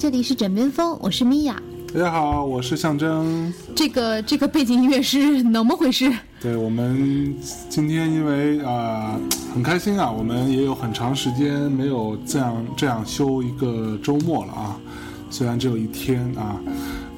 [0.00, 1.60] 好，这里是枕边风，我是米娅。
[1.92, 3.52] 大家好，我是象征。
[3.76, 6.10] 这个这个背景音乐是怎么回事？
[6.40, 7.36] 对我们
[7.68, 9.20] 今天因为啊、
[9.52, 14.80] 很开心啊，我们也有很长时间没有这样这样休一个周末了啊，
[15.28, 16.58] 虽然只有一天啊。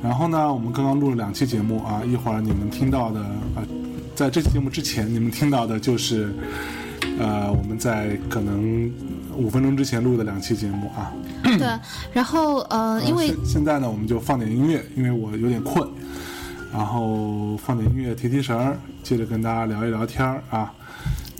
[0.03, 3.21] 然后呢，我们刚刚录了两期节目啊，一会儿你们听到的
[3.55, 3.63] 啊，
[4.17, 6.35] 在这期节目之前你们听到的就是
[7.21, 8.91] 呃我们在可能
[9.37, 11.13] 五分钟之前录的两期节目啊。
[11.43, 11.67] 对，
[12.13, 15.89] 然后呃，因为现现在呢，我们就放点音乐，因为我有点困，
[16.73, 20.73] 然后放点音乐提提神儿，接着跟大家聊一聊天儿啊。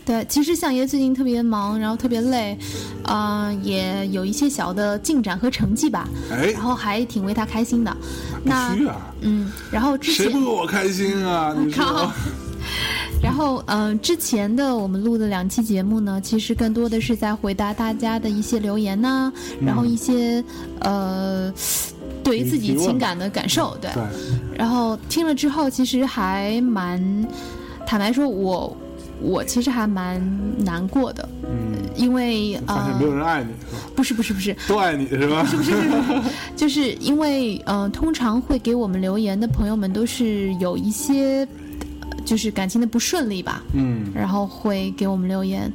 [0.05, 2.57] 对，其实相爷最近特别忙，然后特别累，
[3.05, 7.97] 啊、也有一些小的进展和成绩吧，哎然，后还挺为他开心的。
[8.43, 11.55] 那必须啊，嗯，然后之前谁不为我开心啊？
[11.57, 12.11] 你靠说？
[13.33, 20.43] 然后，嗯、之前的我们录的两期节目呢，其实更多的是在回答大家的一些留言呐、然后一些
[20.81, 21.51] 呃，
[22.23, 23.89] 对于自己情感的感受，对。
[23.91, 24.03] 对，
[24.55, 27.01] 然后听了之后，其实还蛮，
[27.87, 28.77] 坦白说我，
[29.19, 30.21] 我其实还蛮
[30.63, 33.49] 难过的，嗯，因为呃发现没，有人爱你？
[33.95, 35.41] 不是不是不是，都爱你是吧？
[35.41, 36.21] 不是不是不是，
[36.55, 41.47] 就是因为呃，通常会给我们留言的朋友们都是有一些，呃
[42.25, 45.71] 就是感情的不顺利吧，嗯，然后会给我们留言。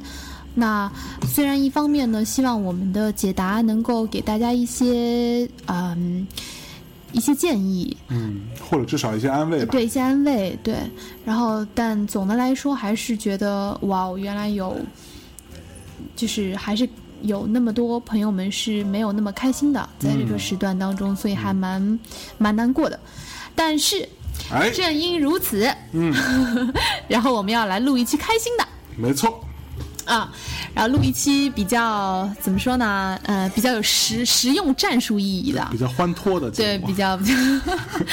[0.55, 0.91] 那
[1.27, 6.27] 虽然一方面呢，希望我们的解答能够给大家一些嗯、
[7.11, 9.71] 一些建议，嗯，或者至少一些安慰吧。
[9.71, 10.75] 对一些安慰，对。
[11.23, 14.75] 然后，但总的来说，还是觉得哇，哦，原来有，
[16.15, 16.89] 就是还是
[17.21, 21.99] 有那么多朋友们是没有那么开心的，在这个嗯时段当中，所以还蛮
[22.37, 22.99] 蛮难过的。
[23.55, 24.07] 但是
[24.51, 26.13] 哎，正因如此，嗯，
[27.07, 28.67] 然后我们要来录一期开心的。
[28.97, 29.43] 没错，
[30.05, 30.31] 啊，
[30.73, 33.19] 然后录一期比较怎么说呢？
[33.23, 35.67] 呃，比较有实实用战术意义的。
[35.71, 37.33] 比，较欢脱的对，比较比较，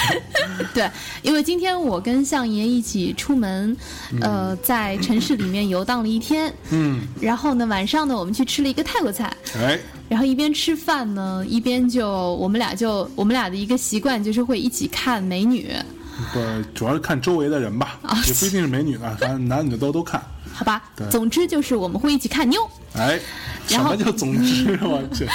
[0.73, 0.89] 对，
[1.23, 3.75] 因为今天我跟相爷一起出门，
[4.21, 15.73] 呃，在城市里面游荡了一天，嗯，然后呢，晚上呢，我们去吃了一个泰国菜，哎，然后一边吃饭呢，一边就我们俩就我们俩的一个习惯就是会一起看美女，
[16.33, 16.39] 不，
[16.73, 20.21] 主要是看周围的人吧，啊也不一定是美女啊，反正男女都都看。
[20.53, 20.81] 好吧？
[21.11, 23.19] 总之就是我们会一起看妞，哎，
[23.67, 24.71] 什么叫总之？
[24.81, 25.27] 我去，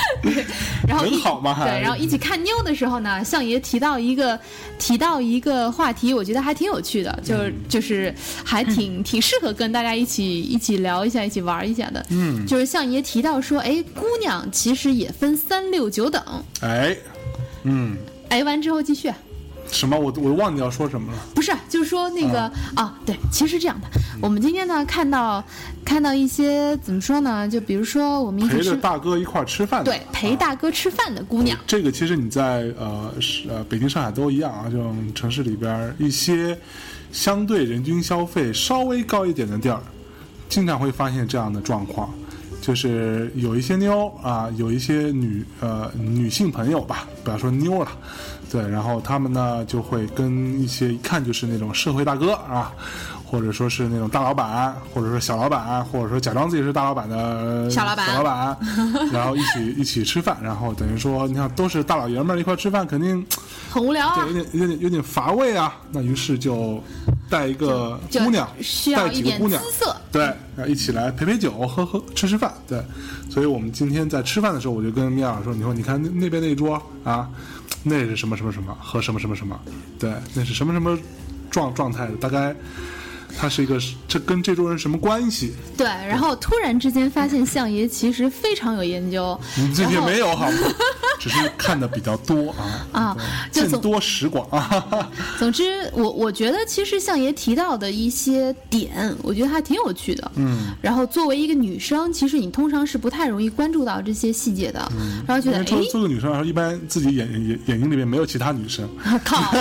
[0.88, 4.36] 然后一很好嘛对，然后一起看妞的时候呢，相爷提到一个
[4.80, 8.12] 提到一个话题，我觉得还挺有趣的，就是、嗯就是
[8.42, 12.04] 还挺 挺适合跟大家一起一起聊一下，一起玩一下的。
[12.10, 16.20] 嗯，就是相爷提到说，哎，姑娘其实也分三六九等。
[16.62, 16.96] 哎，
[17.62, 17.96] 嗯，
[18.28, 19.12] 哎，完之后继续，
[19.72, 19.98] 什么？
[19.98, 21.18] 我我忘记要说什么了。
[21.34, 22.42] 不是，就是说那个
[22.76, 23.88] 啊对，其实这样的，
[24.20, 25.42] 我们今天呢看到
[25.84, 27.48] 看到一些怎么说呢？
[27.48, 31.58] 就比如说我们一起陪着，大哥一块儿吃饭的，对，陪啊大哥吃饭的姑娘。
[31.66, 36.56] 这个其实你在呃是呃北京、上海都一样啊，这种城市里边一些
[37.10, 39.80] 相对人均消费稍微高一点的地儿，
[40.48, 42.12] 经常会发现这样的状况，
[42.60, 47.90] 就是有一些妞啊，有一些女呃女性朋友吧，不要说妞了，
[48.52, 52.72] 对，然后他们呢就会跟一些一看就是那种社会大哥啊。
[53.32, 58.54] 或者说是那种大老板，或者说小老板，或者说假装自己是大老板的小老板小老板，
[59.10, 63.26] 然后一起一起吃饭，然后等于说，你看都是大老爷们儿一块儿吃饭，肯定
[63.70, 65.74] 很无聊啊对有，点有点有点乏味啊。
[65.90, 66.78] 那于是就
[67.30, 68.46] 带一个姑娘，
[68.94, 69.62] 带几个姑娘。
[70.10, 70.24] 对，
[70.54, 72.82] 然后一起来陪陪酒，喝喝吃吃饭，对。
[73.30, 77.30] 所以我们今天在吃饭的时候，我就跟米娅说：“你说，你看那那边那一桌啊，
[77.82, 79.58] 那是什么什么什么，和什么什么什么，
[79.98, 80.98] 对，那是什么什么
[81.50, 82.54] 状状态的，大概
[83.38, 85.52] 他是一个这跟这桌人什么关系？
[85.76, 90.58] 对，然后突然之间发现相爷其实非常有研究，你也没有好吗？
[91.18, 93.16] 只是看的比较多啊啊
[93.52, 95.08] 就见多识广啊。
[95.38, 100.32] 总之，我我觉得其实相爷提到的一些点，我觉得还挺有趣的。
[100.34, 108.88] 嗯，然后作为一个女生，其实你通常是不太容易关注到这些细节的，嗯然后觉得哎因为做，个女生来说，一般自己眼眼眼睛里面没有其他女生，
[109.24, 109.54] 靠，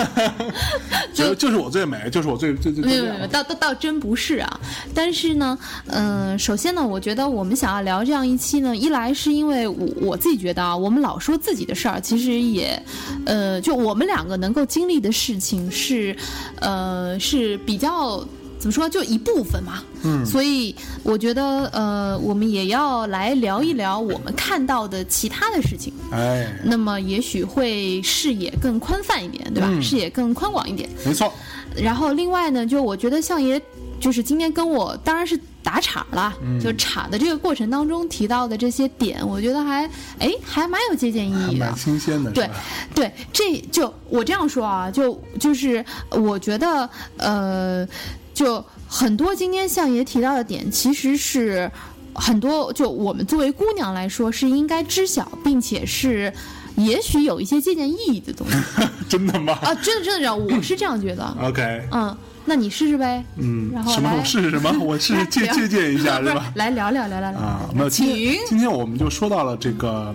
[1.14, 3.28] 就就是我最美，就是我最最最没有没有没有，
[3.62, 4.60] 倒真不是啊。
[4.92, 5.56] 但是呢，
[5.86, 12.82] 嗯、首先呢，我觉得我们想要聊这样一期呢，一来是因为我我自己觉得啊，我们老说自己的事儿，其实也，
[13.24, 16.16] 呃，就我们两个能够经历的事情是，
[16.56, 18.26] 呃，是比较。
[18.58, 19.82] 怎么说，就一部分嘛。
[20.04, 20.72] 嗯，所以
[21.02, 25.92] 我觉得呃，我们也要来聊一聊我们看到的其他的事情。
[26.12, 29.66] 哎，那么也许会视野更宽泛一点，对吧？
[29.68, 30.88] 嗯视野更宽广一点。
[31.04, 31.32] 没错，
[31.76, 33.60] 然后另外呢，就我觉得相爷
[34.00, 39.88] 就是今天跟我当然是打岔了，嗯就岔的这个过程当中提到的这些点，我觉得还
[40.18, 41.76] 哎还蛮有借鉴意义的蛮。
[41.76, 42.50] 新鲜的，对？
[42.94, 47.86] 对，这就我这样说啊，就就是我觉得呃，
[48.34, 51.70] 就很多今天相爷提到的点，其实是
[52.14, 56.32] 很多就我们作为姑娘来说是应该知晓，并且是
[56.76, 58.56] 也许有一些借鉴意义的东西
[59.08, 61.36] 真的吗啊，真的真的这样，我是这样觉得。
[61.42, 63.22] ？OK，嗯，那你试试呗。
[63.36, 64.08] 嗯然，后什么？
[64.10, 64.72] 来我试试什么？
[64.82, 66.50] 我试试借借鉴一下，是吧？
[66.56, 68.06] 来聊聊聊聊聊啊，没有，请
[68.48, 70.14] 今天我们就说到了这个，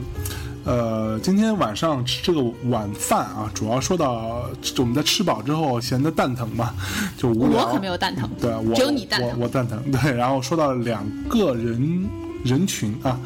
[0.65, 4.49] 呃，今天晚上吃这个晚饭啊，主要说到
[4.79, 6.73] 我们在吃饱之后闲得蛋疼嘛，
[7.17, 7.67] 就无聊。
[7.67, 9.79] 我可没有蛋疼，对，我只有你蛋疼我我蛋疼。
[9.91, 12.09] 对，然后说到了两个人
[12.43, 13.19] 人群啊，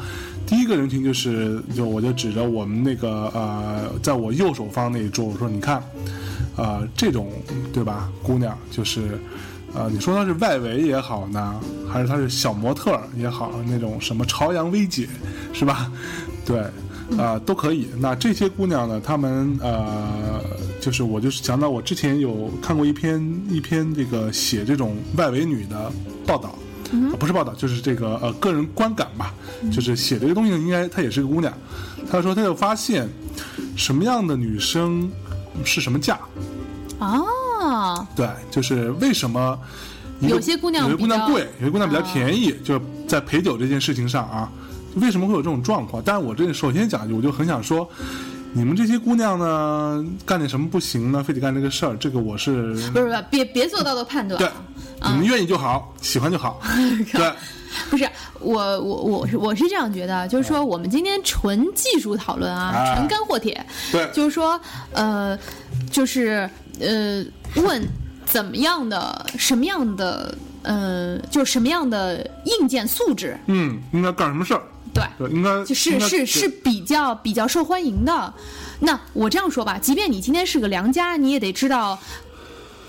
[0.46, 5.82] 第一个人群就是，就我就指着我们那个呃，在我右手方那一桌，我说你看，
[6.56, 7.30] 呃，这种
[7.72, 9.18] 对吧，姑娘就是。
[9.74, 11.58] 呃，你说她是外围也好呢，
[11.90, 15.08] 还是她是小模特也好，那种什么朝阳薇姐，
[15.54, 15.90] 是吧？
[16.44, 16.60] 对，
[17.16, 17.88] 啊、都可以。
[17.98, 20.44] 那这些姑娘呢，她们呃，
[20.78, 23.18] 就是我就是想到我之前有看过一篇
[23.48, 25.90] 一篇这个写这种外围女的
[26.26, 26.54] 报道，
[26.92, 29.32] 啊不是报道，就是这个呃个人观感吧，
[29.72, 31.52] 就是写这个东西呢，应该她也是个姑娘。
[32.10, 33.08] 她说她就发现
[33.76, 35.10] 什么样的女生
[35.64, 36.18] 是什么价，
[36.98, 39.58] 啊，对，就是为什么
[40.20, 44.50] 有些姑娘有些姑娘贵，有些姑娘比较便宜，就在陪酒这件事情上啊，
[44.96, 46.02] 为什么会有这种状况？
[46.04, 47.88] 但是我这首先讲，我就很想说，
[48.54, 51.22] 你们这些姑娘呢，干点什么不行呢？
[51.22, 54.38] 非得干这个事儿，这个我是不是不是，别别做道德判断。
[54.38, 54.46] 对
[55.00, 56.60] 啊，，你们愿意就好，喜欢就好，
[57.12, 57.32] 对，
[57.90, 58.08] 不是
[58.40, 62.94] 我我我是我是这样觉得，就是说我们今天纯技术讨论啊，啊。
[62.94, 64.08] 纯干货帖，对。
[64.12, 64.60] 就是说
[64.92, 65.38] 呃，
[65.90, 67.24] 就是呃，
[67.56, 67.82] 问
[68.26, 74.62] 怎么样的什么样的呃，就什么样的硬件素质，嗯，应该干什么事儿？
[74.92, 75.04] 对。
[75.18, 78.34] 对，应该就是是是比较比较受欢迎的。
[78.80, 81.96] 那我这样说吧，即便你今天是个良家，你也得知道，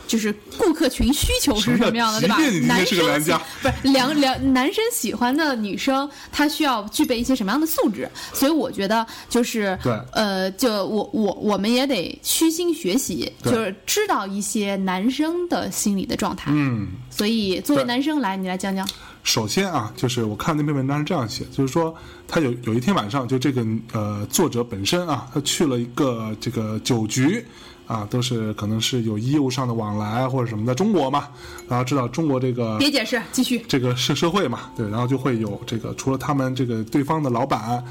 [0.08, 8.10] 就是顾客群需求是什么样的，对吧男生是个良家不是良良男生喜欢的女生，她需要具备一些什么样的素质？
[8.34, 16.52] 所以我觉得就是对呃，就我我我们也得虚心学习，就是知道一些男生的心理的状态。
[16.54, 16.88] 嗯。
[17.12, 18.88] 所以作为男生来，你来讲讲。
[19.24, 21.96] 首先啊，就是我看那篇文章是这样写，就是说
[22.28, 27.44] 他有有一天晚上，就这个呃作者本身啊，他去了一个这个酒局
[27.88, 31.30] 啊，都是可能是有业务上的往来或者什么的，中国嘛，
[31.70, 33.64] 然后知道中国这个别解释，继续。
[33.68, 37.84] 这个社社会嘛，对，然后就会有这个除了他们这个对方的老板、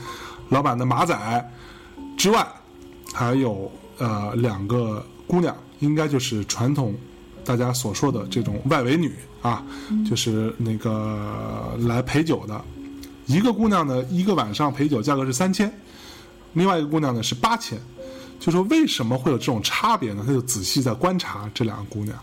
[0.51, 1.51] 老板的马仔
[2.19, 2.47] 之外，
[3.13, 6.95] 还有呃两个姑娘，应该就是传统
[7.43, 9.11] 大家所说的这种外围女
[9.43, 9.63] 啊，
[10.09, 12.65] 就是那个来陪酒的。
[13.27, 15.73] 一个姑娘呢，一个晚上陪酒价格是三千，
[16.55, 17.79] 另外一个姑娘呢是八千。
[18.41, 20.25] 就说为什么会有这种差别呢？
[20.27, 22.19] 他就仔细在观察这两个姑娘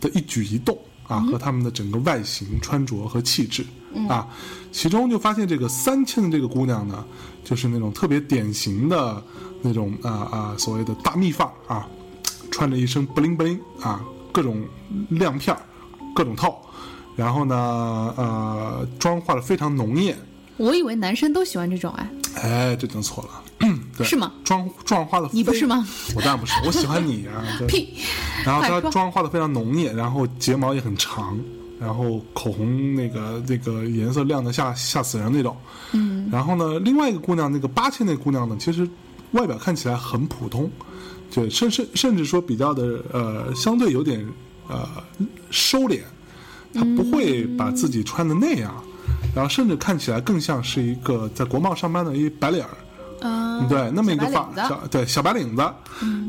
[0.00, 3.64] 的一举一动啊，和她们的整个外形、穿着和气质
[4.08, 4.26] 啊，
[4.72, 7.04] 其中就发现这个三千的这个姑娘呢，
[7.44, 9.22] 就是那种特别典型的
[9.60, 11.88] 那种啊啊所谓的大蜜范儿啊，
[12.50, 14.60] 穿着一身不灵不灵啊，各种
[15.10, 15.62] 亮片儿，
[16.14, 16.60] 各种套，
[17.16, 17.54] 然后呢
[18.16, 20.16] 呃妆化的非常浓艳，
[20.56, 22.10] 我以为男生都喜欢这种哎，
[22.42, 23.42] 哎，这弄错了，
[23.96, 24.32] 对，是吗？
[24.44, 25.86] 妆妆化的你不是吗？
[26.14, 27.44] 我当然不是，我喜欢你啊！
[28.44, 31.38] 然后她妆化的非常浓艳，然后睫毛也很长，
[31.78, 35.56] 然后口红那个那个颜色亮的吓吓死人那种。
[35.92, 36.28] 嗯。
[36.32, 38.88] 然后呢，另外一个姑娘，那个八千那姑娘呢，其实
[39.32, 40.70] 外表看起来很普通，
[41.32, 44.26] 对，甚甚甚至说比较的呃，相对有点
[44.72, 44.88] 呃
[45.50, 46.00] 收敛，
[46.74, 48.74] 他不会把自己穿的那样，
[49.34, 52.70] 然后甚至看起来更像是一个在国贸上班的一白领儿。
[53.24, 55.62] 嗯，对，那么一个发小对小白领子，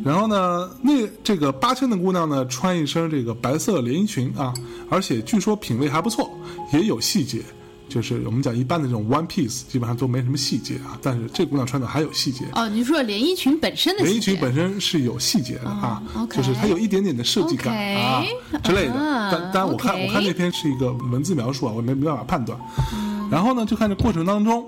[0.05, 4.53] 然后呢，那这个八千的姑娘呢，穿一身这个白色连衣裙啊，
[4.91, 6.29] 而且据说品味还不错，
[6.71, 7.41] 也有细节，
[7.89, 12.45] 就是我们讲一般的这种 one piece 基本上都没什么细节啊，但是这姑娘穿的还有细节。
[12.53, 18.23] 哦，你说连衣裙本身的连衣裙本身是有细节的啊，就是它有一点点的设计感啊
[18.63, 18.93] 之类的。
[18.93, 22.59] 啊但但我看我看那篇是一个文字描述啊，我没没办法判断。
[22.93, 24.63] 嗯然后呢，就看这过程当中，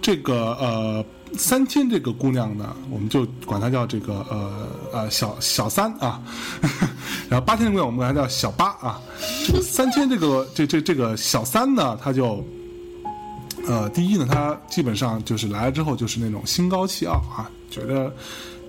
[0.00, 1.04] 这个呃
[1.38, 6.20] 三千这个姑娘呢，我们就管她叫这个呃呃小小三啊，
[7.28, 9.00] 然后八千的姑娘我们管她叫小八啊。
[9.46, 12.44] 这个三千这个这这这个小三呢，她就
[13.66, 18.14] 呃第一呢，她基本上就是来了之后就是那种心高气傲啊，觉得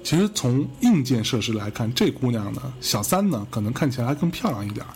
[0.04, 4.90] 其实从硬件设施来看，这姑娘呢小三呢可能看起来还更漂亮一点儿。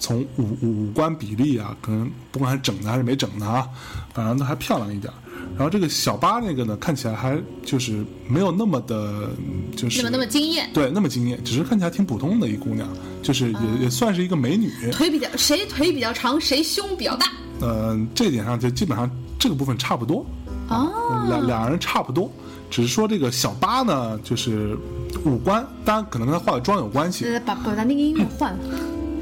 [0.00, 3.68] 从五五五官比例啊，可能不管是整的还是没整的啊，
[4.14, 5.16] 反正都还漂亮一点儿。
[5.56, 9.28] 然后这个小八那个呢，看起来还就是没有那么的，
[9.76, 12.88] 就是那么那么惊艳，对那么惊艳，只是看起来挺普通的一姑娘，
[13.22, 14.70] 就是也、也算是一个美女。
[14.92, 17.26] 腿比较谁腿比较长，谁胸比较大。
[17.60, 20.24] 呃，这一点上就基本上这个部分差不多，
[20.68, 22.30] 哦，两两人差不多，
[22.70, 24.78] 只是说这个小八呢，就是
[25.24, 27.24] 五官，当然可能跟她化的妆有关系。
[27.24, 28.58] 呃，把把咱那个音乐换了。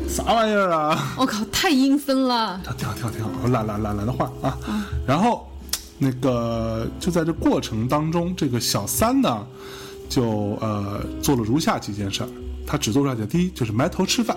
[0.09, 1.15] 啥玩意儿啊？
[1.17, 2.61] 我靠，太阴森了。
[2.79, 4.57] 挺好，挺好，挺好，我懒懒懒懒得换啊。
[5.05, 5.51] 然后，
[5.99, 9.47] 那个就在这过程当中，这个小三呢，
[10.09, 12.29] 就呃做了如下几件事儿。
[12.67, 14.37] 他只做出来的第一就是埋头吃饭，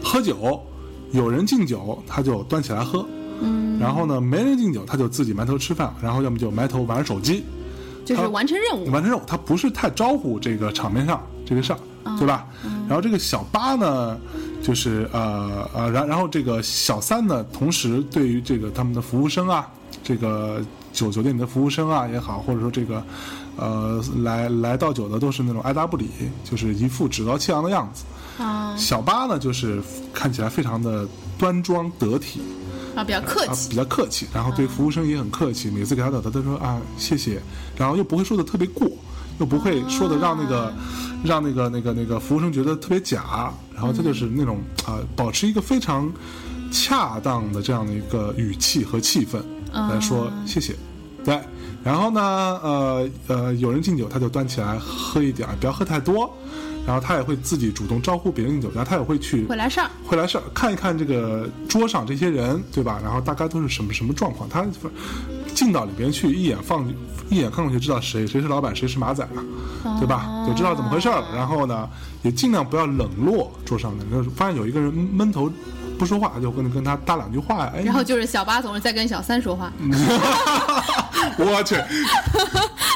[0.00, 0.62] 喝酒，
[1.10, 3.04] 有人敬酒他就端起来喝，
[3.40, 7.44] 嗯，然后呢没人敬酒他就自己埋头吃饭，然后要么就埋头玩手机，
[8.04, 8.88] 就是完成任务。
[8.92, 11.78] 完成任务，他不是太招呼这个场面上这个事儿，
[12.18, 12.46] 对吧？
[12.88, 14.16] 然后这个小八呢，
[14.62, 19.68] 就是呃呃，然然后这个小三呢，同时对于这个他们的服务生啊，
[20.04, 20.62] 这个
[20.96, 23.04] 酒酒店里的服务生啊也好，或者说这个
[23.56, 26.08] 呃来来倒酒的都是那种爱答不理，
[26.42, 28.04] 就是一副趾高气扬的样子。
[28.42, 28.74] 啊。
[28.78, 29.82] 小八呢，就是
[30.14, 31.06] 看起来非常的
[31.38, 32.40] 端庄得体，
[32.96, 33.68] 啊，比较客啊，气。
[33.68, 37.40] 比较客气，然后对服务生也很客气，每次给他倒，他都说啊谢谢，
[37.76, 38.88] 然后又不会说的特别过，
[39.38, 40.72] 又不会说的让那个、
[41.22, 46.10] 让那个那个那个服务生觉得特别假，然后他就是那种啊、保持一个非常
[46.72, 49.38] 恰当的这样的一个语气和气氛
[49.72, 50.74] 来说谢谢，
[51.26, 51.40] 对，
[51.82, 56.32] 然后呢呃呃有人敬酒他就端起来喝一点儿，不要喝太多，
[56.86, 63.00] 然后他也会自己主动招呼别人敬酒，然后他也会去会来事儿，会来事儿，看一看这个桌上这些人，对吧？
[63.02, 64.64] 然后大概都是什么什么状况，他
[65.52, 66.88] 进到里边去，一眼放
[67.28, 69.44] 一眼看过去，知道谁谁是老板，谁是马仔了，
[69.98, 70.44] 对吧？
[70.46, 71.26] 就知道怎么回事儿了。
[71.34, 71.88] 然后呢，
[72.22, 75.50] 也尽量不要冷落桌上的，就是发现有一个人闷头
[75.98, 77.72] 不说话，就跟跟他搭两句话呀。
[77.74, 79.72] 哎，然后就是小八总是在跟小三说话。
[81.38, 81.74] 我去，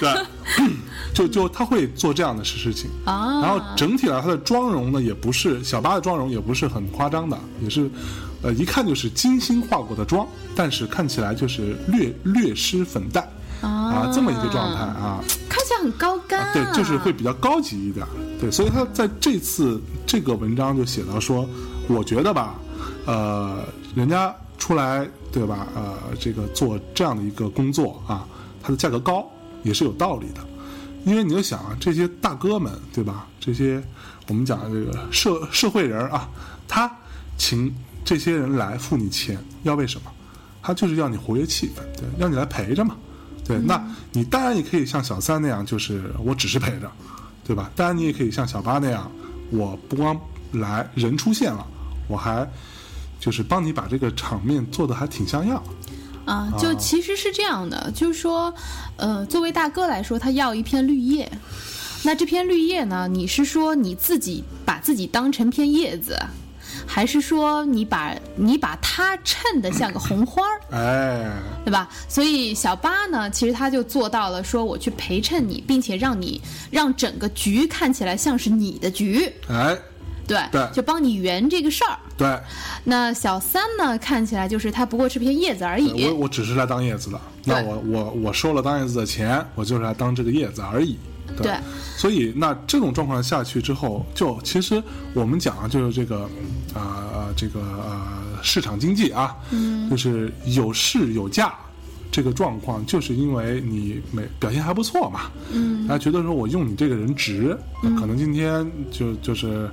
[0.00, 0.26] 对，
[1.12, 2.90] 就就他会做这样的事事情。
[3.04, 7.90] 啊，然后整体来，他的妆容呢，也不是小八的妆容，也不是很夸张的，也是，
[8.42, 13.28] 呃，一看就是精心化过的妆，但是看起来就是略略施粉黛
[13.60, 16.52] 啊，这么一个状态啊，看起来很高干、啊。
[16.54, 18.06] 对，就是会比较高级一点，
[18.40, 21.46] 对，所以他在这次这个文章就写到说，
[21.88, 22.54] 我觉得吧，
[23.06, 23.64] 呃，
[23.94, 28.26] 人家出来对吧，呃，这个做这样的一个工作啊，
[28.62, 29.28] 它的价格高
[29.62, 30.40] 也是有道理的。
[31.06, 33.26] 因为你就想啊，这些大哥们，对吧？
[33.40, 33.82] 这些
[34.28, 36.28] 我们讲的这个社社会人啊，
[36.68, 36.90] 他
[37.38, 40.12] 请这些人来付你钱，要为什么？
[40.62, 42.94] 他就是要你活跃气氛，对，让你来陪着嘛，
[43.46, 43.58] 对。
[43.58, 46.92] 那你当然也可以像小三那样，就是我只是陪着，
[47.46, 47.70] 对吧？
[47.74, 49.10] 当然你也可以像小八那样，
[49.50, 50.14] 我不光
[50.52, 51.66] 来人出现了，
[52.08, 52.46] 我还
[53.20, 55.62] 就是帮你把这个场面做的还挺像样。
[56.24, 58.52] 啊，就其实是这样的，就是说，
[58.96, 61.30] 呃，作为大哥来说，他要一片绿叶。
[62.02, 63.06] 那这片绿叶呢？
[63.06, 66.18] 你是说你自己把自己当成片叶子，
[66.86, 71.30] 还是说你把你把它衬得像个红花儿，哎，
[71.64, 71.88] 对吧？
[72.08, 79.76] 所以小八呢，其实他就做到了，说我去陪衬你，并且让你让整个局看起来像是你的局，哎，
[80.30, 81.98] 对，对就帮你圆这个事儿。
[82.16, 82.38] 对，
[82.84, 86.04] 那小三呢，看起来就是他不过是片叶子而已。
[86.04, 90.96] 我我只是来当叶子的，那我我我收了当叶子的钱，我就是来当这个叶子而已。
[91.36, 91.54] 对，对
[91.96, 94.82] 所以那这种状况下去之后，就其实
[95.14, 96.22] 我们讲啊，就是这个
[96.74, 101.54] 啊、呃、这个呃市场经济啊，嗯，就是有市有价。
[102.12, 109.70] 这个状况就是因为你没表现还不错嘛，嗯，大家觉得说我用你这个人值，那可能今天就就是，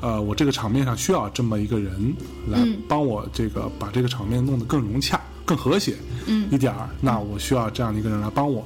[0.00, 2.14] 呃，我这个场面上需要这么一个人
[2.48, 8.64] 来帮我这个把这个场面弄得更融洽、更和谐，嗯，一点儿，那我需要这样的一个人来帮我，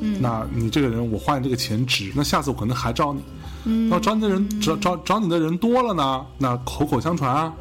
[0.00, 3.20] 嗯，那你这个人我花你这个钱值，那下次我可能还找你，
[3.64, 7.52] 嗯，然后找你的人找找找你的人多了呢，那口口相传啊，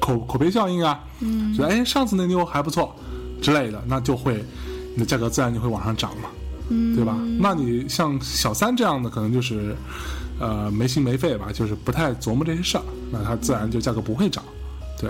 [0.00, 2.94] 口口碑效应啊，嗯，觉得哎上次那妞还不错
[3.40, 4.44] 之类的，那就会
[4.94, 6.28] 你的价格自然就会往上涨嘛，
[6.70, 7.16] 嗯，对吧？
[7.38, 9.76] 那你像小三这样的，可能就是
[10.42, 14.44] 呃没心没肺吧，就是不太琢磨这些事儿，那它自然就价格不会涨，
[15.00, 15.08] 对。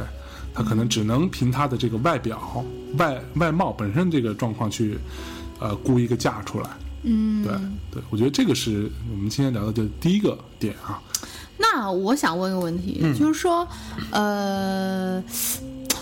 [0.55, 2.63] 他可能只能凭他的这个外表、
[2.99, 4.99] 外外貌本身这个状况去，
[5.59, 6.69] 呃，估一个价出来，
[7.05, 7.55] 嗯，对
[7.91, 11.01] 对，我觉得这个是我们今天聊的就第一个点啊。
[11.57, 13.67] 那我想问个问题，嗯就是说，
[14.11, 15.25] 呃，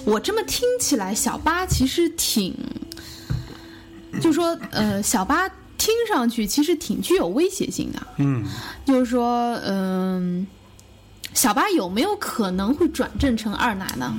[0.04, 2.52] 我这么听起来，小八其实挺，
[4.20, 5.48] 就是说，呃，小八
[5.80, 8.06] 听上去其实挺具有威胁性的。
[8.18, 8.44] 嗯，
[8.84, 10.46] 就是说，嗯、
[11.32, 14.12] 小八有没有可能会转正成二奶呢？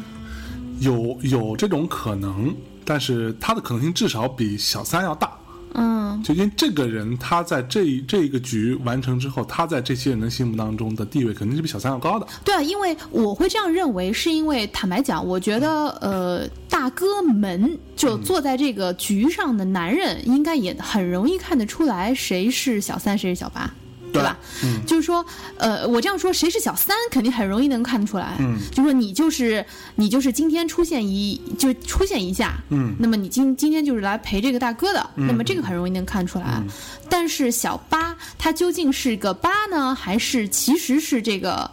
[0.79, 2.51] 有有这种可能，
[2.83, 5.37] 但是它的可能性至少比小三要大。
[5.73, 12.27] 嗯就因为这个人他在这一这一个局完成之后，他在这些人的心目当中的地位肯定是比小三要高的。
[12.43, 23.73] 对啊，因为我会这样认为，是因为坦白讲，我觉得呃，大哥们就坐在这个局上的男人，应该也很容易看得出来谁是小三，谁是小八。
[24.11, 24.37] 对吧？
[24.63, 25.25] 嗯，就是说，
[25.57, 28.35] 呃，我这样说，谁是小三，肯定很容易能看得出来。
[28.39, 29.65] 嗯，就说你就是
[29.95, 36.61] 你就是今天出现一就出现一下，嗯那么你今今天就是来陪这个大哥的，那么这个很容易能看出来。
[37.09, 41.69] 但是小八他究竟是个八呢，还是其实是这个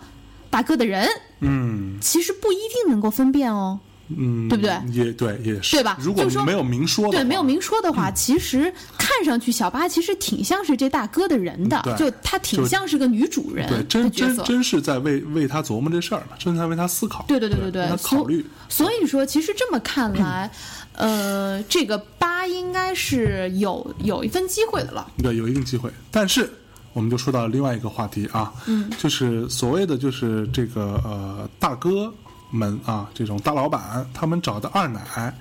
[0.51, 1.09] 大哥的人？
[1.41, 3.79] 嗯其实不一定能够分辨哦。
[4.17, 14.39] 嗯，对不对也对，也是，对吧如果说没有明说的话，对，没有明说的话，其实看上去小八其实挺像是这大哥的人的，就他挺像是个女主人对，真真。
[14.49, 18.45] 真是在为为他琢磨这事儿呢，真在为他思考，对对对对对考虑。
[18.69, 20.51] 所以说，其实这么看来，
[20.93, 25.07] 呃，这个八应该是有有一份机会的了。
[25.23, 25.91] 对，有一定机会。
[26.11, 26.51] 但是
[26.95, 32.13] 我们就说到另外一个话题啊，嗯，就是所谓的就是这个呃大哥
[32.51, 35.35] 们啊，这种大老板，他们找的二奶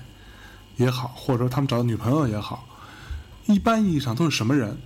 [0.76, 2.66] 也好，或者说他们找的女朋友也好，
[3.46, 4.76] 一般意义上都是什么人？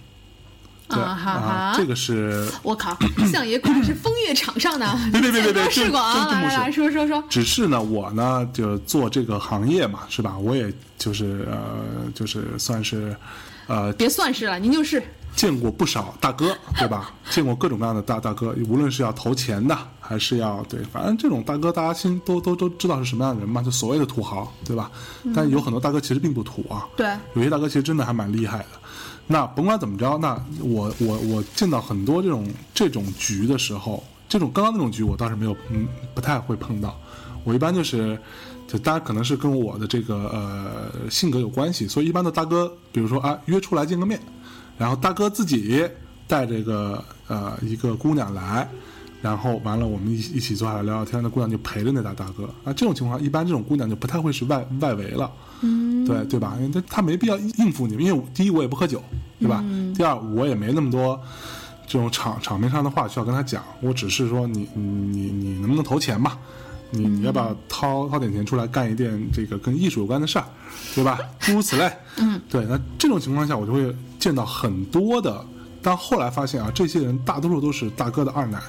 [0.88, 2.94] 对啊哈啊，这个是我靠，
[3.32, 6.12] 相爷果然是风月场上的，别别别别别见多识广啊！
[6.12, 7.24] 真真真不是来来来说说说。
[7.30, 10.36] 只是呢，我呢就做这个行业嘛，是吧？
[10.36, 13.16] 我也就是呃，就是算是
[13.66, 15.02] 呃别算是了，您就是
[15.34, 17.12] 见过不少大哥，对吧？
[17.30, 24.90] 见过各种各样的大大哥，无论是要投钱的，还是要对，反正这种大哥大家心都都都知道是什么样的人嘛，就所谓的土豪，对吧？
[25.34, 28.66] 但有很多大哥其实并不土啊，对，有些大哥其实真的还蛮厉害的。
[29.26, 36.94] 那甭管怎么着，那我我我见到很多这种这种局的时候，这种刚刚那种局我倒是没有，嗯，不太会碰到。
[37.44, 38.16] 我一般就是，
[38.72, 44.18] 就当然可能是跟我的这个呃性格有关系，所以一般的大哥，比如说啊约出来见个面，
[44.78, 45.86] 然后大哥自己
[46.26, 48.66] 带这个呃一个姑娘来，
[49.20, 52.44] 然后完了我们一一起坐下来聊聊天，那姑娘就陪着那大大哥。
[52.64, 55.30] 啊，这种情况一般这种姑娘就不太会是外外围了。
[55.60, 56.56] 嗯，对对吧？
[56.58, 59.02] 因为他他没必要应付你们，因为第一我也不喝酒，
[59.38, 59.60] 对吧？
[59.66, 61.20] 嗯第二我也没那么多
[61.86, 66.38] 这种场场面上的话需要跟他讲，我只是说你你你你能不能投钱吧？
[66.92, 70.44] 你你要不要掏掏点钱出来干一件这个跟艺术有关的事儿，
[70.94, 71.18] 对吧？
[71.40, 71.90] 诸如此类。
[72.18, 72.64] 嗯，对。
[72.66, 75.44] 那这种情况下，我就会见到很多的，
[75.82, 78.62] 但后来发现啊，这些人大多数都是大哥的二奶，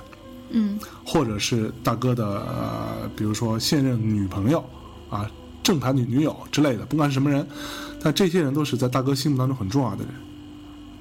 [0.51, 4.63] 嗯或者是大哥的呃，比如说现任女朋友
[5.09, 5.29] 啊、
[5.61, 7.45] 正牌女女友之类的，不管是什么人，
[8.01, 10.13] 但这些人都是在大哥心目当中很重要的人。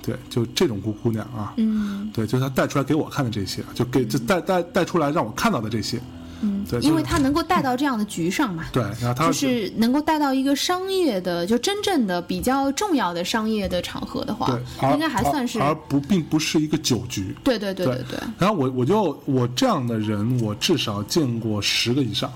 [0.02, 6.02] 对，就这种姑姑娘啊，嗯对，就是他带出来给我看的这些，就给就带带带出来让我看到的这些，
[6.42, 8.64] 嗯对，因为就是他能够带到这样的局上嘛。
[8.72, 17.34] 对，然后他就是能够带到一个商业的，就真正的比较重要的商业的场合的话对，，应该还算是而而不并不是一个酒局。
[17.42, 22.30] 对对对对对对，然后我我就我这样的人，我至少见过十个以上，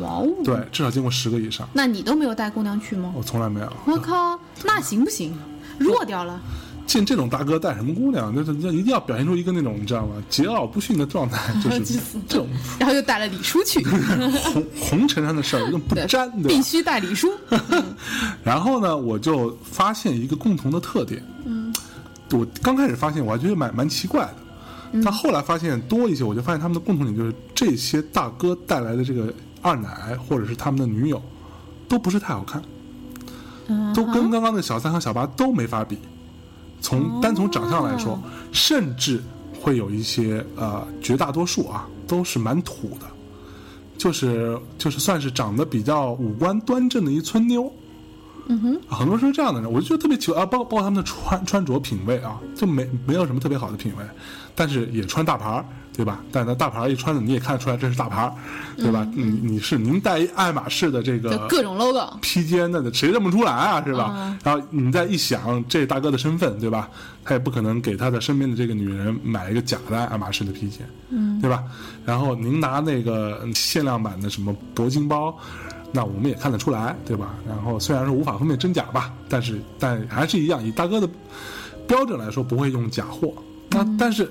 [0.00, 0.28] 哇哦！
[0.44, 3.12] 对，至少见过十个以上，那你都没有带姑娘去吗？
[3.16, 3.72] 我从来没有。
[3.86, 5.36] 我靠，那行不行？
[5.78, 6.40] 弱掉了。
[6.86, 10.22] 见这种大哥带什么姑娘，那那那一定要表现出一个那种你知道吗？
[10.30, 13.82] 桀骜不驯的状态，就是这种然后又带了李叔去，
[14.42, 16.48] 红红尘上的事儿，那不对沾，对吧？
[16.48, 17.28] 必须带李叔。
[18.44, 21.22] 然后呢，我就发现一个共同的特点。
[21.44, 21.72] 嗯，
[22.32, 24.36] 我刚开始发现，我还觉得蛮蛮奇怪的。
[25.02, 31.22] 但后来发现多一些，我就发现他们的共同点就是这些大哥带来的这个二奶或者是他们的女友，
[31.88, 32.62] 都不是太好看，
[33.68, 35.96] 嗯都跟刚刚的小三和小八都没法比。
[36.82, 39.22] 从单从长相来说，哦甚至
[39.58, 43.06] 会有一些呃，绝大多数啊都是蛮土的，
[43.96, 47.72] 就是就是算是长得比较五官端正的一村妞。
[48.48, 54.04] 嗯哼，很多是这样的人，我就觉得特别奇怪啊，包包括他们的穿穿着品味啊，就没没有什么特别好的品味，
[54.56, 56.20] 但是也穿大牌儿，对吧？
[56.32, 58.32] 但那大牌一穿的，你也看得出来这是大牌，
[58.76, 59.06] 对吧？
[59.14, 62.16] 你你是您带一爱马仕的这个各种 logo。
[62.20, 64.12] 披肩，那谁认不出来啊，是吧？
[64.16, 66.88] 嗯然后你再一想这大哥的身份，对吧？
[67.24, 71.62] 他也不可能给他的身边的这个女人买一个假的爱马仕的披肩，嗯，对吧？
[72.04, 75.36] 然后您拿那个限量版的什么铂金包，
[75.92, 77.34] 那我们也看得出来，对吧？
[77.46, 81.08] 然后虽然说无法分辨真假吧，但是但还是一样，以大哥的
[81.86, 83.32] 标准来说不会用假货。
[83.70, 84.30] 那但是，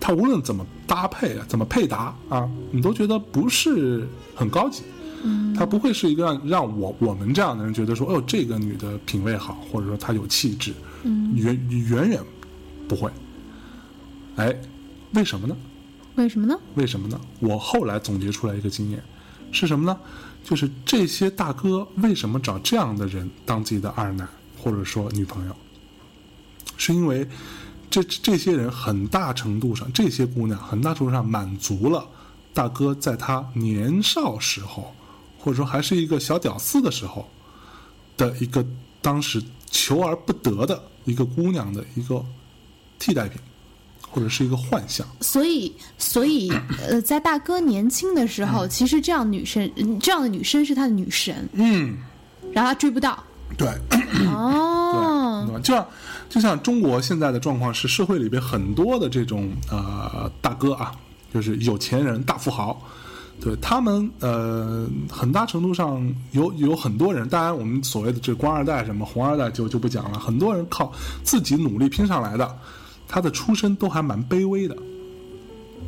[0.00, 4.82] 它无论怎么搭配啊，怎么配搭啊，你都觉得不是很高级。
[5.22, 10.72] 嗯，它不会是一个让让我我们这样的人觉得说，哦，这个女的品味好，或者说她有气质。
[11.02, 12.20] 嗯，远远远
[12.88, 13.10] 不会。
[14.36, 14.54] 哎，
[15.12, 15.54] 为什么呢？
[16.14, 16.58] 为什么呢？
[16.74, 17.20] 为什么呢？
[17.38, 19.02] 我后来总结出来一个经验，
[19.52, 19.98] 是什么呢？
[20.42, 24.26] 就是这些大哥为什么找这样的人当自己的二奶
[24.58, 25.54] 或者说女朋友，
[26.78, 27.28] 是因为
[27.90, 32.08] 这这些人很大程度上，这些姑娘很大程度上满足了
[32.54, 34.94] 大哥在他年少时候，
[35.38, 37.28] 或者说还是一个小屌丝的时候
[38.16, 38.64] 的一个
[39.02, 42.24] 当时求而不得的一个姑娘的一个
[42.98, 43.40] 替代品，
[44.08, 45.06] 或者是一个幻象。
[45.20, 46.50] 所以，所以，
[46.86, 51.98] 呃，在大哥年轻的时候，其实这样女生，嗯这样的女生是他的女神，嗯，
[52.52, 53.24] 然后他追不到。
[53.56, 53.68] 对。
[54.26, 55.60] 哦？
[55.62, 55.86] 就像
[56.28, 60.92] 就像中国现在的状况是，社会里边很多的这种呃大哥啊，
[61.34, 62.80] 就是有钱人、大富豪，
[63.40, 70.92] 对他们呃很大程度上有有很多人，当然我们所谓的这官二代什么红二代就就不讲了，很多人靠
[71.24, 72.56] 自己努力拼上来的，
[73.08, 74.76] 他的出身都还蛮卑微的。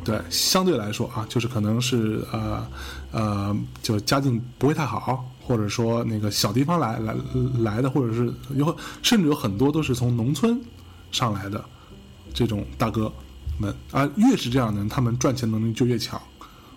[0.03, 2.67] 对，相对来说啊，就是可能是呃
[3.11, 7.15] 呃，就家境不会太好，或者说那个小地方来来
[7.59, 10.59] 来的，或者是有甚至有很多都是从农村
[11.11, 11.63] 上来的
[12.33, 13.11] 这种大哥
[13.59, 16.21] 们啊，越是这样的人，他们赚钱能力就越强。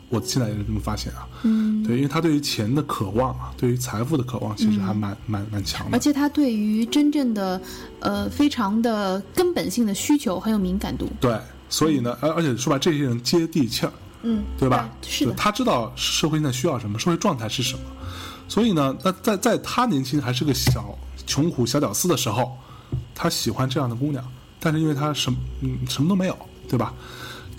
[0.08, 5.96] 我现在也是这么发现啊，嗯，对，因为他对于钱的渴望啊，对于财富的渴望，其实还蛮、蛮蛮强的。
[5.96, 7.60] 而且他对于真正的，
[7.98, 11.08] 呃，非常的根本性的需求很有敏感度。
[11.20, 11.36] 对，
[11.68, 14.88] 所以呢，而而且说白，这些人接地气儿，嗯，对吧？
[15.02, 17.80] 是的，他知道社会现在需要什么，社会状态是什么，
[18.48, 22.56] 所以呢，那在在他年轻还是个小穷苦小屌丝的时候，
[23.14, 24.24] 他喜欢这样的姑娘，
[24.60, 26.94] 但是因为他什么嗯什么都没有，对吧？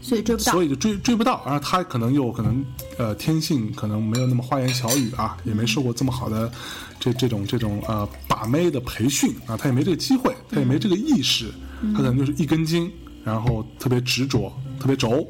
[0.01, 0.63] 所以追不到所。
[0.63, 2.65] 以就追追不到，然后他可能又可能
[2.97, 6.49] 呃天性可能没有那么花言巧语啊，也没受过这么好的
[6.97, 11.51] 这这种这种呃把妹的培训啊，他也没这个机会，他也没这个意识，
[11.93, 12.89] 他可能就是一根筋，
[13.25, 15.27] 然后特别执着，特别轴，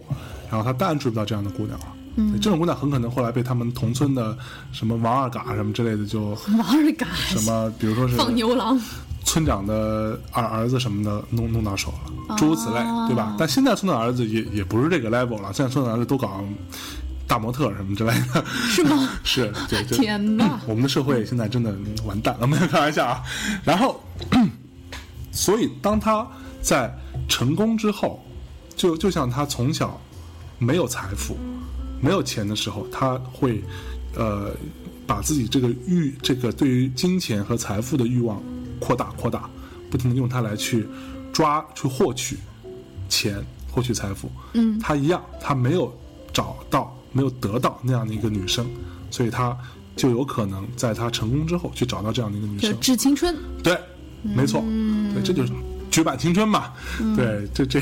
[0.52, 1.88] 然后他当然追不到这样的姑娘了。
[2.17, 4.38] 嗯，这种姑娘很可能后来被他们同村的
[4.71, 8.80] 什么王二嘎什么之类的就王二嘎什么，比如说是放牛郎，
[9.23, 11.93] 村长的儿儿子什么的弄弄到手
[12.27, 13.36] 了，诸如此类，对吧？
[13.38, 16.43] 但现在村长儿子也也不是这个 level 了，现在村长儿子都搞
[17.27, 19.10] 大模特什么之类的，是吗？
[19.23, 20.60] 是，对，对天哪！
[20.65, 21.75] 我们的社会现在真的
[22.06, 23.21] 完蛋了，没有开玩笑啊。
[23.63, 24.01] 然后，
[25.32, 26.25] 所以当他
[26.62, 26.91] 在
[27.27, 28.23] 成功之后，
[28.75, 29.99] 就就像他从小
[30.58, 31.38] 没有财富、
[32.01, 33.63] 没有钱的时候，他会
[34.15, 34.51] 呃
[35.05, 38.41] 把自己这个欲、这个对于金钱和财富的欲望
[38.79, 39.49] 扩大、扩大，
[39.89, 40.86] 不停的用它来去
[41.31, 42.38] 抓、去获取
[43.10, 44.29] 钱、获取财富。
[44.53, 45.95] 嗯，他一样，他没有
[46.33, 48.67] 找到、没有得到那样的一个女生，
[49.10, 49.57] 所以他
[49.95, 52.79] 就有可能在他成功之后去找到这样的一个女就生。
[52.79, 53.36] 致青春。
[53.63, 53.77] 对，
[54.21, 54.62] 没错，
[55.13, 55.53] 对，这就是
[55.89, 56.73] 绝版青春嘛。
[57.15, 57.80] 对，这这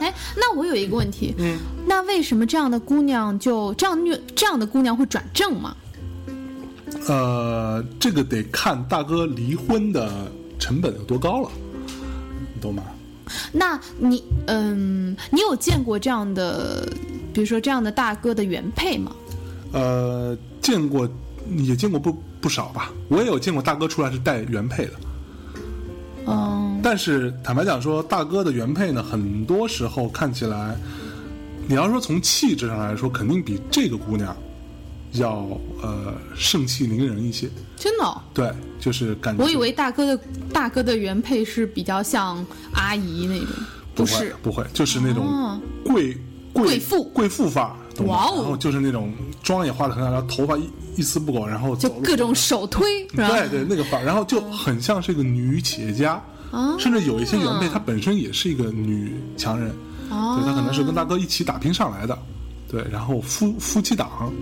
[0.00, 5.76] 哎，那我有一个问题，嗯，那为什么这样的姑娘就这样虐这样的姑娘会转正吗？
[7.08, 11.50] 呃，这个得看大哥离婚的成本有多高了，
[12.54, 12.82] 你懂吗？
[13.50, 16.86] 那你嗯，你有见过这样的，
[17.32, 19.12] 比如说这样的大哥的原配吗？
[19.72, 21.08] 呃，见过，
[21.56, 22.12] 也见过不
[22.42, 22.92] 不少吧。
[23.08, 24.92] 我也有见过大哥出来是带原配的，
[26.26, 30.76] 嗯，但是坦白讲说，大哥的原配呢，很多时候看起来，
[31.68, 34.36] 你要说从气质上来说，肯定比这个姑娘
[35.12, 35.46] 要
[35.80, 37.48] 呃盛气凌人一些。
[37.76, 39.42] 真的哦、对，就是感觉。
[39.42, 43.48] 我以为大哥的大哥的原配是比较像阿姨那种，
[43.94, 45.60] 不是，不会，就是那种哦。
[45.84, 46.16] 贵
[46.52, 47.04] 贵贵妇。
[47.04, 47.64] 贵妇范
[48.06, 48.34] 哇哦。
[48.36, 59.74] 然后就是那种妆也化的很好，然后头发一一丝不苟，然后就各种手推，对对那个范儿，然后就很像是一个女企业家，啊甚至有一些原配她本身也是一个女强人，
[60.10, 62.16] 哦对她可能是跟大哥一起打拼上来的，
[62.70, 64.32] 对，然后夫夫妻档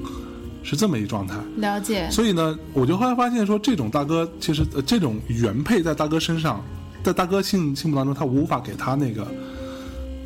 [0.62, 1.36] 是这么一状态。
[1.56, 2.10] 了解。
[2.10, 6.62] 所以呢，我就后来发现说，这种大哥其实、呃、这种原配在大哥身上，
[7.02, 9.26] 在大哥心心目当中，他无法给他那个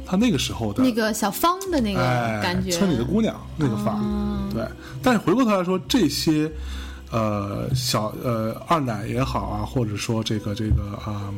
[0.05, 4.65] 他那个时候的那个小芳的那个哎感觉，村里的姑娘那个范儿，哦对。
[5.03, 6.51] 但是回过头来说，这些
[7.15, 11.33] 呃小呃二奶也好啊，或者说这个这个啊、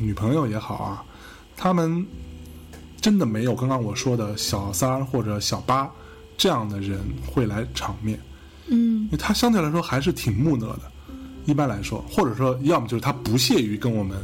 [0.00, 1.04] 女朋友也好啊，
[1.56, 2.04] 他们
[3.00, 5.88] 真的没有刚刚我说的小三儿或者小八
[6.36, 8.18] 这样的人会来场面。
[8.66, 10.90] 嗯因为他相对来说还是挺木讷的，
[11.44, 14.18] 一般来说，或者说要么就是他不屑于跟我们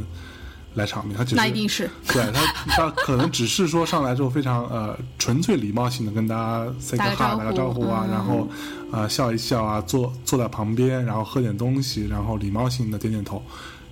[0.78, 8.48] 来场面，他只是那一定是对他他可能只是说上来之后非常呃纯粹礼貌性的跟大家 say 个打个 hi 招呼打个招呼啊，嗯然后
[8.92, 13.42] 呃笑一笑啊，坐坐在旁边，然后喝点东西，然后礼貌性的点点头，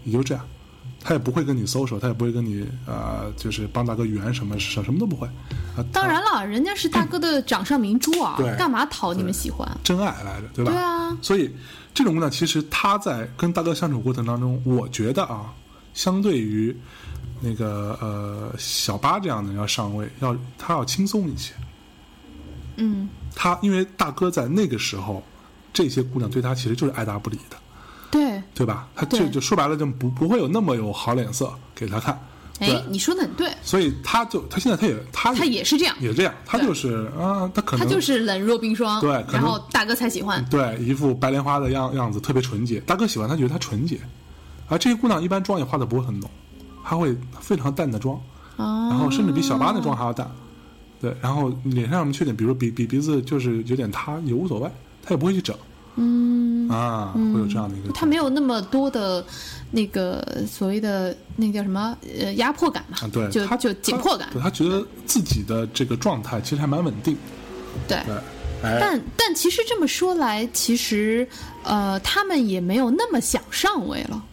[0.05, 0.42] 也就这样。
[1.09, 5.25] 他也不会跟你 social，他也不会跟你呃，就是帮大哥圆什么什什么都不会。
[5.77, 9.70] 啊，当然了，人家是大哥的掌上明珠啊对，干嘛讨你们喜欢？
[9.85, 10.72] 真爱来着，对吧？
[10.72, 11.55] 对啊，所以
[11.94, 15.44] 这种姑娘，其实她在跟大哥相处过程当中，我觉得啊，
[15.97, 16.77] 相对于
[17.41, 21.53] 那个呃小八这样的要上位，要他要轻松一些。
[22.77, 25.25] 嗯，他因为大哥在那个时候，
[25.73, 27.57] 这些姑娘对他其实就是爱答不理的，
[28.11, 28.43] 对。
[28.55, 28.89] 对吧？
[28.95, 32.19] 他就就说白了，就不不会有那么有好脸色给他看。
[32.59, 40.43] 哎，你说的很对，所以他就他现在他也他他也是这样，也这样，他就是啊，他可能他能就是冷若冰霜，对然后大哥才喜欢。
[40.51, 42.81] 对，一副白莲花的样样子，特别纯洁。
[42.81, 43.99] 大哥喜欢他，觉得他纯洁。
[44.68, 46.29] 而这些姑娘一般妆也化的不会很浓，
[46.85, 48.16] 她会非常淡的妆，
[48.57, 50.31] 哦，然后甚至比小八那妆还要淡。
[51.00, 54.70] 对，然后脸上有什么缺点，比如鼻鼻鼻子就是有点塌，也无所谓，
[55.02, 55.55] 她也不会去整。
[55.96, 57.92] 嗯，啊，会有这样的一个。
[57.92, 59.24] 她没有那么多的
[59.70, 67.16] 那个所谓的那个叫什么呃压迫感嘛啊，，对，她就就紧迫感她，觉得自己的这个状态其实还蛮稳定。
[67.87, 67.98] 对。
[68.07, 68.14] 对，
[68.62, 71.29] 哎，但但其实这么说来，其实
[71.62, 74.24] 呃，他们也没有那么想上位了。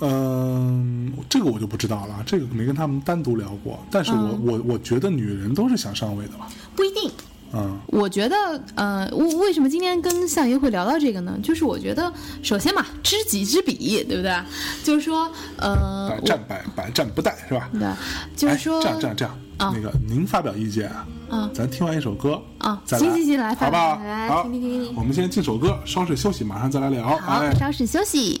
[0.00, 3.78] 嗯，这个我就不知道了，这个没跟他们单独聊过。
[3.90, 7.10] 但是我、嗯我我觉得女人都是想上位的吧，不一定，
[7.52, 8.36] 嗯我觉得，
[8.76, 11.36] 呃，为为什么今天跟相爷会聊到这个呢？
[11.42, 14.32] 就是我觉得，首先嘛，知己知彼，对不对？
[14.84, 17.68] 就是说，呃百，战百百战不殆是吧？
[17.72, 17.88] 对，
[18.36, 23.98] 就是说，哎、这样这样这样，啊那个您发表意见啊，嗯咱听完一首歌啊再来行行行来好不好？
[23.98, 27.16] 来听听听听我们先进首歌，稍事休息，马上再来聊。
[27.18, 28.40] 好，哎，稍事休息。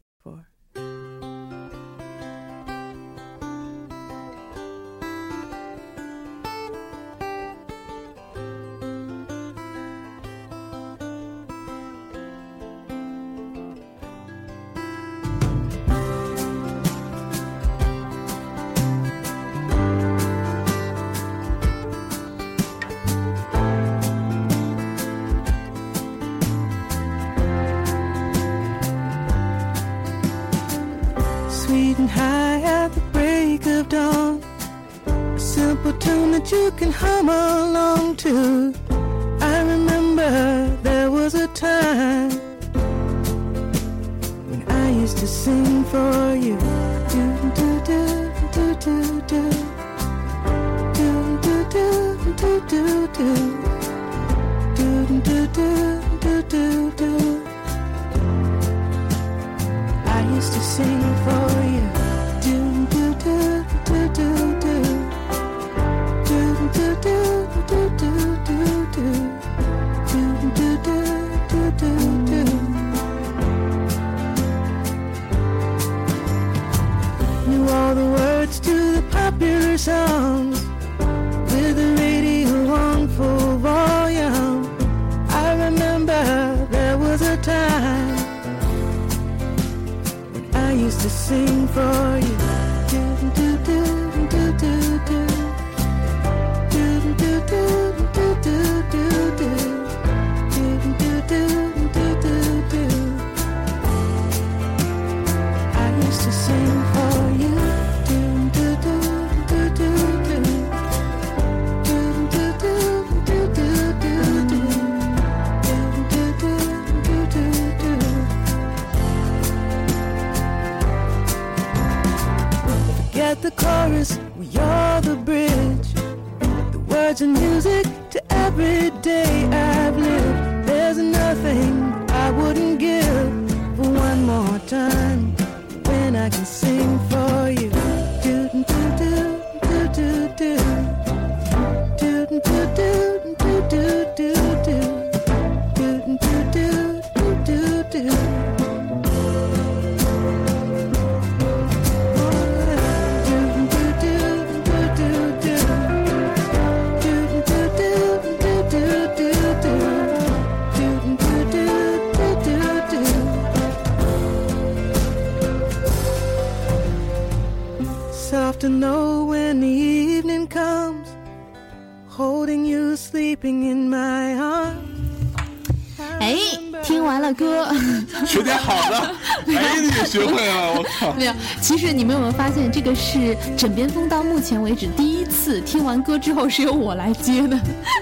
[182.83, 187.55] 这个是枕边风到目前为止第一次听完歌之后是由我来接的。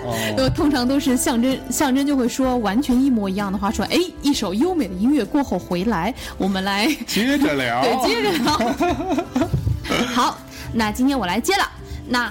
[0.06, 7.82] 哦，就 通常都是象征，象征就会说完全一模一样的话，说哎，一首优美的音乐过后回来，我们来 接着聊。
[7.84, 8.54] 对，接着聊。
[10.14, 10.38] 好，
[10.72, 11.70] 那今天我来接了。
[12.08, 12.30] 那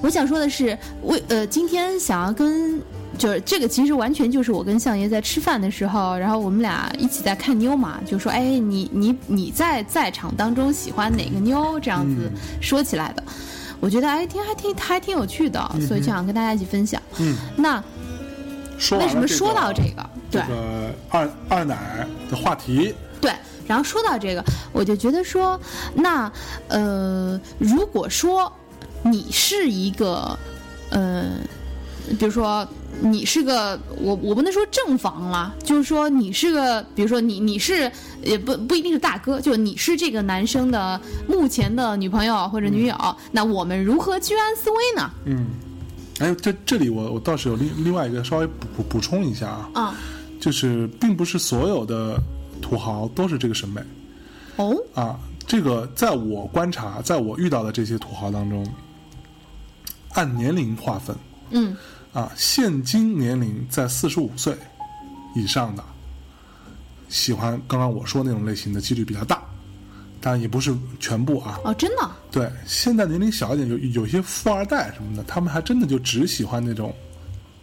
[0.00, 2.80] 我想说的是，为呃，今天想要跟
[3.20, 11.78] 就是这个，其实完全就是我跟相爷在吃饭的时候，然后我们俩一起在看妞嘛，就说哎，你你你在在场当中喜欢哪个妞？
[11.80, 13.22] 这样子说起来的，
[13.78, 17.00] 我觉得哎，挺还挺还挺有趣的，所以就想跟大家一起分享。
[17.18, 17.76] 嗯，那
[18.98, 20.10] 为什么说到这个？
[20.30, 23.30] 对这，个二二奶的话题，对，
[23.66, 25.60] 然后说到这个，我就觉得说，
[25.92, 26.32] 那
[26.68, 28.50] 呃，如果说
[29.02, 30.38] 你是一个，
[30.90, 31.32] 呃，
[32.18, 32.66] 比如说
[33.02, 37.90] 你是个，我我不能说正房了，就是说你是个，比如说你你是
[38.22, 45.10] 也不不一定是大哥，就你是这个男生的目前的女朋友或者女友，那我们如何居安思危呢？
[45.24, 45.46] 嗯，
[46.18, 49.94] 哎，这这里我我倒是有另另外一个稍微补补补充一下啊，啊、
[50.40, 52.20] 就是并不是所有的
[52.60, 53.80] 土豪都是这个审美。
[54.56, 55.18] 哦，啊。
[55.46, 58.64] 这个在我观察，在我遇到的这些土豪当中，
[60.12, 61.16] 按年龄划分
[61.50, 61.76] 嗯，
[62.12, 64.56] 啊，现今年龄在四十五岁
[65.34, 65.84] 以上的，
[67.08, 69.40] 喜欢刚刚我说那种类型的几率比较大，
[70.20, 71.60] 当然也不是全部啊。
[71.64, 76.92] 哦，真的，对，现在年龄小一点，有有些富二代什么的，他们还真的就只喜欢那种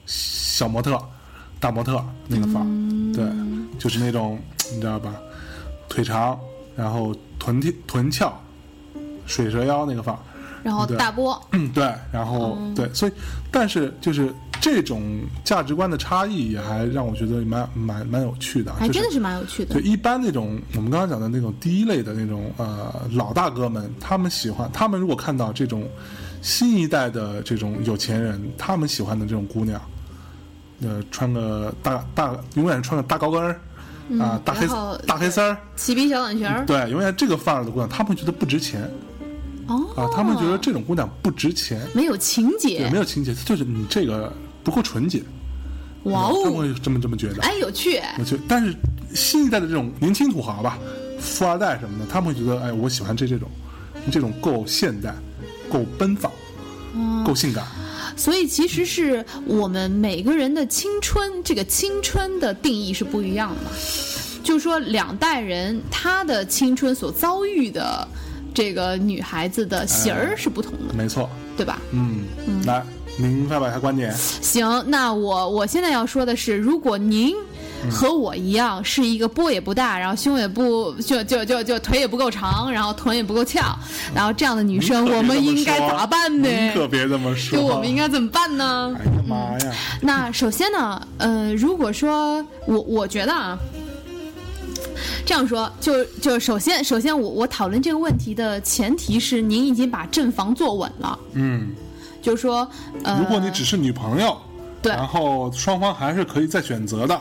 [0.05, 0.97] 小模特、
[1.59, 3.25] 大模特那个范儿，对，
[3.77, 4.39] 就是那种
[4.73, 5.13] 你知道吧，
[5.89, 6.39] 腿长，
[6.73, 8.41] 然后臀臀翘，
[9.25, 10.19] 水蛇腰那个范儿，
[10.63, 13.11] 然后大波，嗯，对，然后、对，所以，
[13.51, 19.73] 但是就是这种价值观的差异，也还让我觉得蛮蛮蛮有趣的还真的是蛮有趣的。
[19.75, 19.83] 对，。
[19.83, 25.87] 一般那种我们刚刚讲的那种第一类的那种呃老大哥们，他们喜欢，他们如果看到这种
[26.41, 29.81] 新一代的这种有钱人，他们喜欢的这种姑娘，
[30.81, 33.59] 呃，穿个大大永远穿个大高跟儿
[34.21, 34.65] 啊、大黑
[35.05, 38.89] 大黑丝儿，齐鼻小短裙儿，对，永远这个范儿的姑娘，他们会觉得不值钱
[39.67, 45.21] 哦，啊，他们觉得这种姑娘不值钱，没有情对，节没，有情节，就是你这个不够纯洁，
[46.03, 47.41] 哇他们哦，会这么这么觉得。
[47.41, 48.73] 哎，有趣，我觉得，但是
[49.13, 50.79] 新一代的这种年轻土豪吧，
[51.19, 53.49] 富二代什么的，他们会觉得，哎，我喜欢这这种，
[54.11, 55.13] 这种够现代，
[55.69, 56.31] 够奔放，
[57.25, 57.65] 够性感。
[58.15, 63.69] 所以其实是我们每个人的青春，这个青春的定义是不一样的嘛。
[64.43, 68.07] 就是说，两代人他的青春所遭遇的
[68.57, 71.79] 这个女孩子的型儿是不同的，没错，对吧？
[71.91, 72.81] 嗯，嗯来，
[73.15, 74.11] 您发表一下观点。
[74.17, 77.35] 行，那我我现在要说的是，如果您
[77.91, 83.77] 和我一样是一个波也不大，然后胸也不就就就就腿也不够长，然后臀也不够翘，
[84.11, 86.49] 然后这样的女生，我们应该咋办呢？
[86.49, 87.59] 您可别这么说。
[87.59, 88.97] 就我们应该怎么办呢？
[88.99, 89.75] 哎呀妈呀！
[90.01, 93.55] 那首先呢，呃，如果说我我觉得啊，
[95.25, 101.75] 这样说，就就首先首先我我讨论这个问题的前提是您已经把正房坐稳了，嗯，
[102.21, 102.67] 就是说，
[103.03, 104.37] 呃，如果你只是女朋友，
[104.81, 107.19] 对然后双方还是可以再选择的，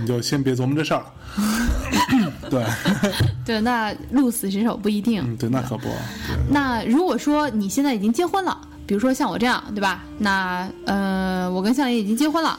[0.00, 1.06] 你就先别琢磨这事儿了。
[2.50, 2.64] 对，
[3.44, 5.22] 对，那鹿死谁手不一定。
[5.26, 5.88] 嗯，对，那可不。
[6.50, 10.04] 那如果说你现在已经结婚了，比如说像我这样，对吧？
[10.18, 12.56] 那呃，我跟相爷已经结婚了，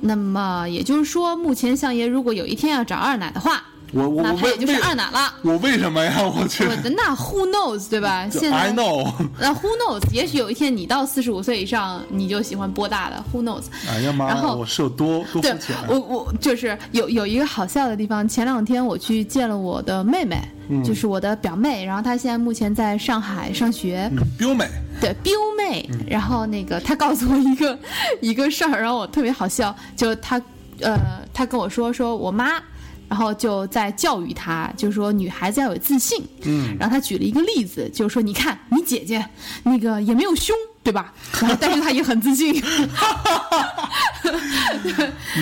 [0.00, 5.32] 那么也就是说，目前相爷如果有一天要找二奶的话，我我那他也就是二奶了。
[5.42, 6.14] 我为什么呀？
[6.22, 8.28] 我去我的那 who knows 对吧？
[8.30, 9.10] 现在，I know。
[9.40, 10.02] 那 who knows？
[10.12, 13.62] 也许有一天你到四十五岁以上，你就喜欢波大的 who knows？
[13.88, 14.26] 哎呀妈！
[14.28, 15.76] 然后我是有多多对肤浅。
[15.76, 24.68] 啊我我就是有有一个好笑的地方，前两天我去见了我的妹妹，嗯就是我的表妹，然后她现在目前在上海上学，嗯，标美。
[25.00, 27.78] 对表妹，然后那个她告诉我一个
[28.20, 30.40] 一个事儿，然后我特别好笑，就她
[30.80, 30.98] 呃
[31.32, 32.60] 她跟我说说我妈。
[33.08, 36.22] 然后就在教育她，就是说女孩子要有自信。
[36.44, 39.24] 嗯，然后她举了一个例子，就是说你看你姐姐
[39.62, 41.12] 那个也没有胸，对吧？
[41.40, 42.62] 然后但是她也很自信。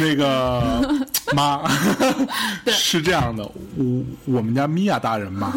[0.01, 1.05] 那个
[1.35, 1.63] 妈
[2.67, 3.43] 是这样的，
[3.77, 5.53] 我我们家米娅大人嘛，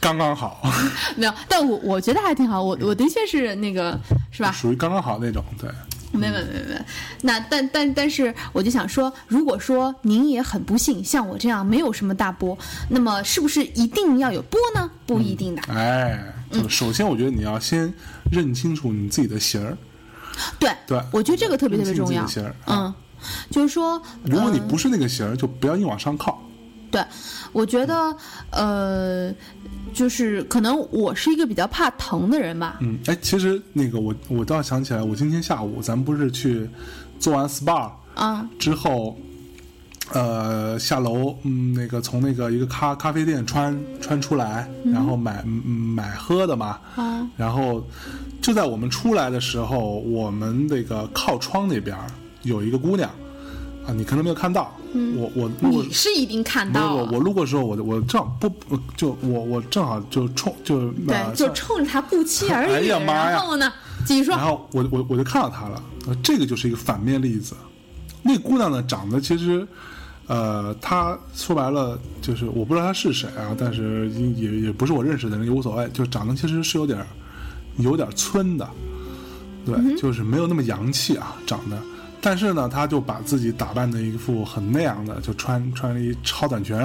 [0.00, 0.62] 刚刚好，
[1.16, 2.62] 没有，但我我觉得还挺好。
[2.62, 3.98] 我我的确是那个
[4.30, 4.52] 是吧？
[4.52, 5.44] 属于刚刚好那种。
[5.60, 5.68] 对，
[6.12, 6.84] 没没没没，
[7.22, 12.56] 那但但但是，我就想说，如果说您也很不幸，像我这样没有什么大波，
[12.88, 14.90] 那么是不是一定要有波呢？
[15.06, 15.62] 不一定的。
[15.68, 16.18] 哎，
[16.50, 17.92] 这个首先我觉得你要先
[18.32, 19.76] 认清楚你自己的型儿，
[20.58, 22.54] 对，对我觉得这个特别特别重要型儿。
[22.66, 22.94] 嗯啊，
[23.50, 26.42] 就是说，如果你呃不是那个型儿，就不要硬往上靠。
[26.90, 27.04] 对，
[27.52, 28.16] 我觉得，
[28.50, 29.30] 呃，
[29.98, 32.78] 就是可能我是一个比较怕疼的人吧。
[32.80, 36.70] 嗯，哎，其实那个我我倒想起来，我今天下午咱们不是去
[37.18, 39.18] 做完 SPA 啊，之后，
[40.12, 47.84] 呃，下楼，嗯，那个从那个一个咖咖啡店穿穿出来，然后买、嗯买喝的嘛，啊，然后
[48.40, 51.96] 就在我们出来的时候，我们那个靠窗那边
[52.44, 53.10] 有一个姑娘
[53.88, 54.70] 啊，你可能没有看到，
[55.16, 62.70] 我我你是一定看到，我我路过的时候，我我正好不不就我我正好就冲就对，就冲着他不期 而遇。
[62.70, 63.72] 哎呀妈呀然后呢，
[64.04, 67.54] 继续说然，后我我我就看到他了，呃这个就是一个反面例子。
[68.22, 69.66] 那姑娘呢，长得其实，
[70.26, 77.06] 呃，她说白了就是我不知道她是谁啊，但是也也也不是我认识的人，也无所谓，就长得其实是有点儿
[77.78, 78.68] 有点儿村的，
[79.64, 81.80] 对，就是没有那么洋气啊，长得。
[82.20, 86.76] 但是呢，他就把自己打扮的一副很那样的，就穿穿了一超短裙，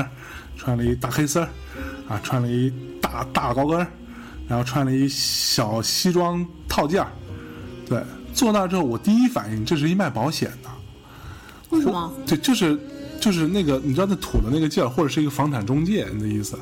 [0.55, 1.49] 穿了一大黑丝儿，
[2.07, 2.71] 啊，穿了一
[3.01, 3.87] 大大高跟儿，
[4.47, 7.11] 然后穿了一小西装套件儿，
[7.87, 8.03] 对，
[8.33, 10.69] 坐那儿之后，我第一反应这是一卖保险的，
[11.69, 12.13] 为什么？
[12.27, 12.79] 对，就是
[13.19, 16.57] 就是那个你知道那土的那个劲儿，或者是一个房产中介你的意思，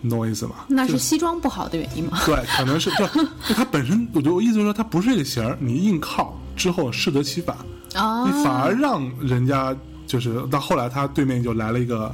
[0.00, 0.66] 你懂我意思吗？
[0.68, 2.20] 那是西装不好的原因吗？
[2.24, 3.06] 对，可能是就
[3.48, 7.56] 就它本身，我觉得我意思就是说它不是这个型儿，你硬靠之后适得其反，
[7.94, 9.76] 啊，你反而让人家
[10.06, 12.12] 就是到后来他对面就来了一个。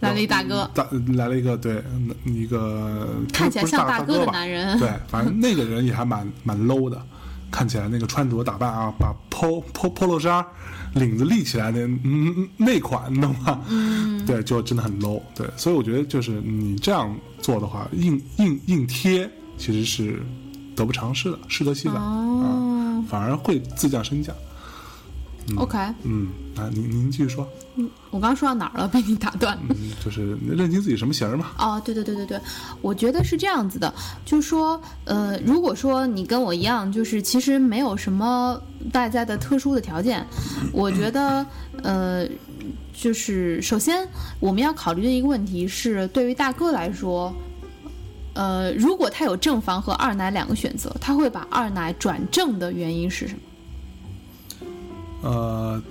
[0.00, 1.84] 来了一大哥大来了一个对
[2.24, 6.98] 一个看起来像大哥的男人对，反正那个人也还蛮蛮 low 的，
[7.50, 10.42] 看起来那个穿着打扮啊，把 polo 衫
[10.94, 13.60] 领子立起来的嗯那款，你懂吗？
[13.68, 15.20] 嗯，对，就真的很 low。
[15.34, 20.22] 对，所以我觉得就是你这样做的话，硬硬硬贴其实是
[20.74, 24.32] 得不偿失的，适得其反、反而会自降身价。
[25.56, 28.86] OK，嗯，啊，您您继续说，嗯我刚刚说到哪儿了？
[28.92, 29.58] 被你打断。
[29.68, 31.48] 嗯，就是认清自己什么型儿嘛。
[31.58, 32.40] 哦，对对对对对，
[32.80, 33.92] 我觉得是这样子的，
[34.24, 38.60] 就是说，呃，如果说你跟我一样，就是其实没有什么
[38.94, 40.24] 外在的特殊的条件，
[40.72, 41.44] 我觉得，
[41.82, 42.26] 呃，
[42.92, 44.06] 就是首先
[44.38, 47.34] 我们要考虑的一个问题是，对于大哥来说，
[48.34, 53.40] 呃，如果他有正房和二奶两个选择，他会把二奶转正的原因是什么？
[55.22, 55.82] 呃，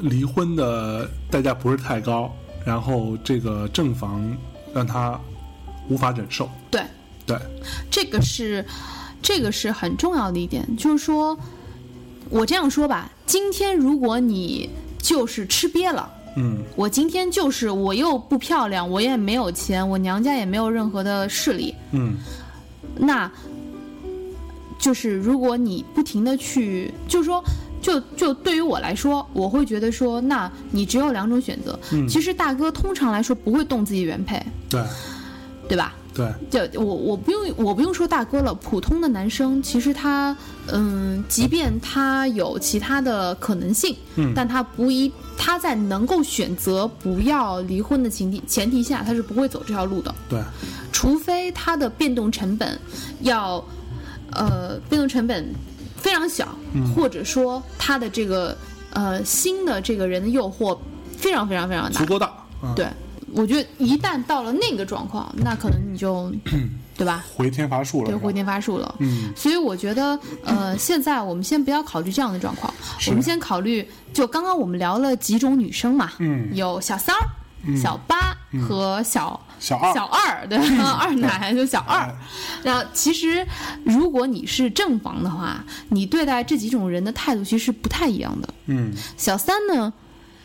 [0.00, 2.32] 离婚的代价不是太高，
[2.64, 4.24] 然后这个正房
[4.72, 5.20] 让他
[5.88, 6.48] 无法忍受。
[6.70, 6.80] 对，
[7.26, 7.36] 对，
[7.90, 8.64] 这个是，
[9.20, 11.36] 这个是很重要的一点，就是说，
[12.28, 22.14] 我这样说吧，今天如果你就是吃瘪了，嗯我今天就是我又不漂亮，我也没有钱，我娘家也没有任何的势力，嗯
[22.96, 23.28] 那，
[24.78, 27.42] 就是如果你不停的去，就是说。
[27.80, 31.78] 就就对于我来说，我会觉得说，那你只有两种选择。
[31.92, 32.06] 嗯。
[32.08, 34.82] 其实大哥通常来说不会动自己原配，对。
[35.68, 35.94] 对吧？
[36.12, 36.28] 对，
[36.68, 44.32] 就我我不用我不用说大哥了，普通的男生其实他嗯，即便他有其他的可能性，嗯。
[44.34, 50.40] 但他不一他在能够选择不要离婚的前提前提下，他是不会走这条路的，对，
[50.90, 52.76] 除非他的变动成本
[53.20, 53.64] 要
[54.32, 55.54] 呃变动成本
[56.00, 56.48] 非常小，
[56.96, 58.56] 或者说他的这个
[58.92, 60.76] 呃新的这个人的诱惑
[61.16, 62.26] 非常非常非常大足，够大。
[62.60, 62.86] 啊，对。
[63.32, 66.32] 我觉得一旦到了那个状况，那可能你就，
[66.98, 67.24] 对吧？
[67.32, 68.06] 回天乏术了。
[68.08, 68.92] 对，回天乏术了。
[68.98, 72.74] 嗯所以我觉得，呃，现在我们先不要考虑这样的状况，
[73.06, 78.36] 我们先考虑，就刚刚我们聊了几种女生嘛，嗯有小三儿、小八
[78.66, 82.14] 和小小二小二，对， 二奶就小二哎。
[82.62, 83.46] 然后其实，
[83.84, 88.48] 如果你是正房的话，你对待这几种人的态度其实是不太一样的。
[88.66, 89.92] 嗯小三呢，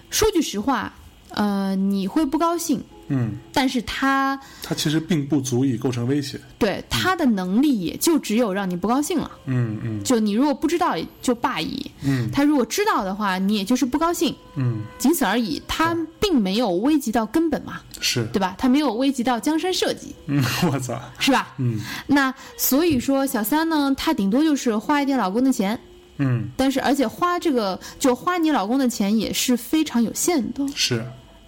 [0.09, 0.93] 说句实话，
[1.29, 6.39] 呃，你会不高兴，嗯，但是他他其实并不足以构成威胁。
[6.57, 9.29] 对他的能力也就只有让你不高兴了。
[9.45, 15.61] 嗯嗯就你如果不知道也就罢矣，嗯他如果知道的话，你也就是不高兴，嗯，仅此而已。
[15.67, 18.25] 他并没有危及到根本嘛，是。
[18.33, 18.55] 对吧？
[18.57, 20.99] 他没有危及到江山社稷，嗯， 我操。
[21.19, 21.53] 是吧？
[21.57, 25.79] 嗯那所以说，小三呢，他顶多就是花一点老公的钱，
[26.17, 31.05] 嗯，但是而且花这个就花你老公的钱也是非常有限的，是。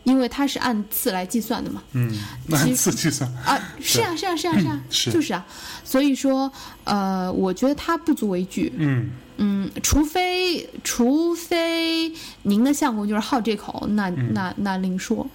[0.07, 1.83] 因为它是按次来计算的嘛。
[1.91, 2.09] 嗯，
[2.47, 3.29] 那其实次计算。
[3.45, 5.45] 啊，是啊，是啊，是啊，是啊， 是就是啊。
[5.83, 6.49] 所以说，
[6.85, 8.71] 呃，我觉得它不足为惧。
[8.77, 12.09] 嗯嗯，除非除非
[12.43, 15.27] 您的相公就是好这口，那、那那另说。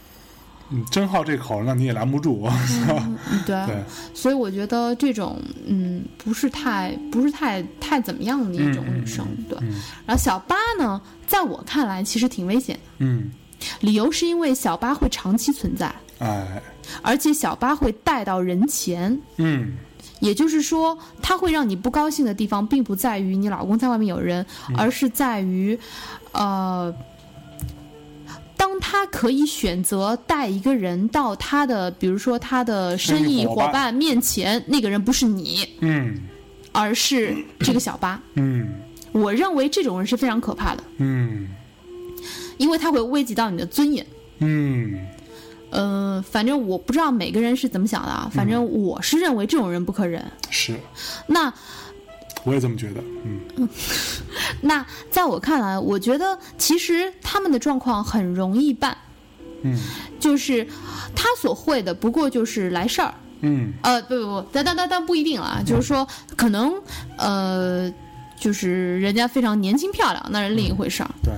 [0.70, 2.48] 嗯，真好这口，那你也拦不住。
[2.88, 9.58] 嗯 对，对，所以我觉得这种嗯不是太不是太太怎么样的一种女生，对。
[10.06, 13.30] 然后小八呢，在我看来其实挺危险的，嗯，
[13.80, 16.62] 理由是因为小八会长期存在，哎，
[17.02, 19.18] 而且小八会带到人前。
[19.36, 19.72] 嗯。
[20.18, 24.44] 也就是说，他会让你不高兴的地方，并不在于你老公在外面有人，
[24.76, 25.76] 而是在于，
[26.30, 26.94] 呃，
[28.56, 36.20] 当他可以选择带一个人到他的，比如说他的生意伙伴面前，那个人不是你，嗯。
[36.70, 38.20] 而是这个小八。
[38.34, 38.72] 嗯。
[39.10, 41.48] 我认为这种人是非常可怕的，嗯
[42.62, 44.06] 因为他会危及到你的尊严。
[44.38, 45.06] 嗯。
[45.70, 50.22] 呃、反正我不知道每个人是怎么想的啊，反正我是认为这种人不可忍。
[50.50, 50.78] 是，
[51.26, 51.50] 那
[52.44, 53.02] 我也这么觉得。
[53.24, 53.68] 嗯。
[54.60, 58.96] 那在我看来，我觉得其实他们的状况很容易办，
[59.62, 59.78] 嗯。
[60.20, 60.66] 就是
[61.16, 63.72] 他所会的不过就是来事儿，嗯。
[63.82, 66.06] 呃，不不不，但但但但不一定啊，就是说
[66.36, 66.74] 可能
[67.16, 67.90] 呃，
[68.38, 71.10] 就是人家非常年轻漂亮，那是另一回事儿。
[71.24, 71.32] 对，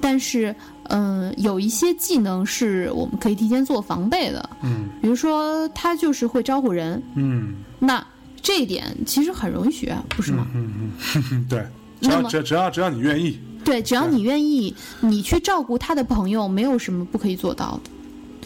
[0.00, 0.54] 但是
[0.90, 4.88] 嗯、有一些技能是我们可以提前做防备的，嗯。
[5.02, 7.56] 比如说他就是会招呼人，嗯。
[7.78, 8.04] 那
[8.40, 10.46] 这一点其实很容易学，不是吗？
[10.54, 10.72] 嗯
[11.14, 11.66] 嗯嗯，对，
[12.00, 17.90] 只要只只要只要你愿意，对，只要你愿意，你去照顾他的朋友，没有什么不可以做到的。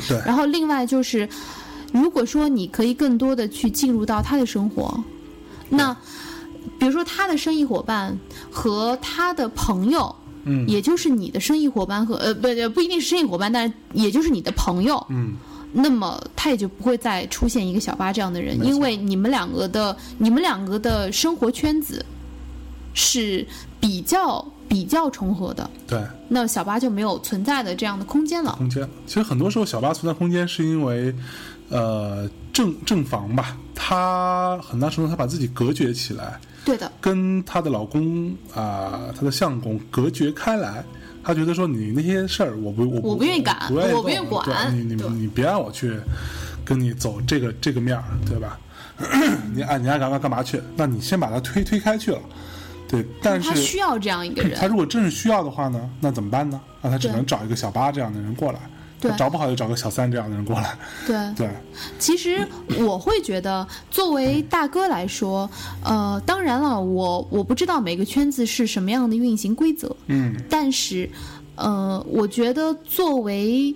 [0.08, 1.28] 对，然后另外就是，
[1.92, 4.98] 如果说你可以更多的去进入到他的生活，
[5.68, 5.96] 那
[6.78, 8.18] 比如说他的生意伙伴
[8.50, 10.12] 和他的朋友，
[10.44, 15.34] 嗯也就是你的生意伙伴和呃不不一定是生意伙伴，但是也就是你的朋友，嗯
[15.72, 22.04] 那么他也就不会再出现一个小八这样的人，因为你们两个的你们两个的生活圈子
[22.92, 23.46] 是
[23.80, 26.02] 比较比较重合的，对。
[26.28, 28.54] 那小八就没有存在的这样的空间了。
[28.58, 28.88] 空间。
[29.06, 31.14] 其实很多时候，小八存在空间是因为，
[31.70, 40.84] 呃，正正房吧，他很大程度他把自己隔绝起来，对的，跟她的老公啊、她的相公隔绝开来。
[41.24, 45.94] 她觉得说你那些事儿，我不我我不愿意干不愿意我不愿意管你你你别让我去
[46.64, 48.58] 跟你走这个这个面儿，对吧？
[49.54, 50.60] 你爱你爱干嘛干嘛去？
[50.76, 52.20] 那你先把他推推开去了，
[52.88, 53.06] 对。
[53.22, 54.66] 但是他需要这样一个人他。
[54.66, 56.60] 如果真是需要的话呢，那怎么办呢？
[56.80, 58.58] 那他只能找一个小八这样的人过来，
[59.02, 59.16] 对。
[59.18, 60.74] 找不好就找个小三这样的人过来。
[61.06, 61.50] 对， 对，
[61.98, 62.46] 其实
[62.78, 65.50] 我会觉得，作为大哥来说，
[65.84, 70.34] 呃，当然了，我我不知道每个圈子是什么样的运行规则，嗯。
[70.48, 71.10] 但是，
[71.56, 73.74] 呃，我觉得作为，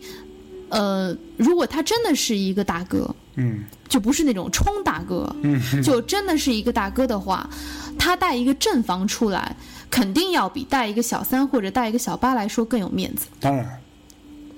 [0.68, 3.64] 呃，如果他真的是一个大哥，嗯。
[3.88, 7.48] 就不是那种冲大哥，嗯， 就真的是一个大哥的话，
[7.96, 9.54] 他带一个正房出来，
[9.88, 13.26] 肯定要比带一个小三或者带一个小八来说更有面子。
[13.38, 13.80] 当然，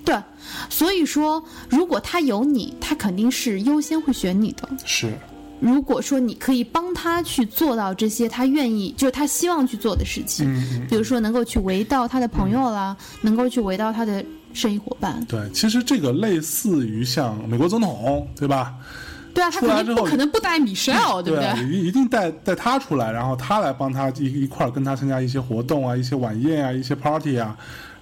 [0.03, 0.15] 对，
[0.69, 4.67] 所以说，如果他有你，他肯定是优先会选你的。
[4.85, 5.11] 是
[5.59, 14.23] 如果说你可以帮他去做到这些他愿意，就是他希望去做的事情，嗯比如说能够去围到他的朋友啦，能够去围到他的
[14.53, 15.23] 生意伙伴。
[15.27, 15.49] 对。
[15.51, 18.73] 其实这个类似于像美国总统，对吧？
[19.31, 21.65] 对啊，他肯定不可能不带米歇尔，对不啊对？
[21.67, 27.55] 一一定带带他出来，然后他来帮他一一块儿跟他参加一些活动啊，一些晚宴啊，一些 party 啊，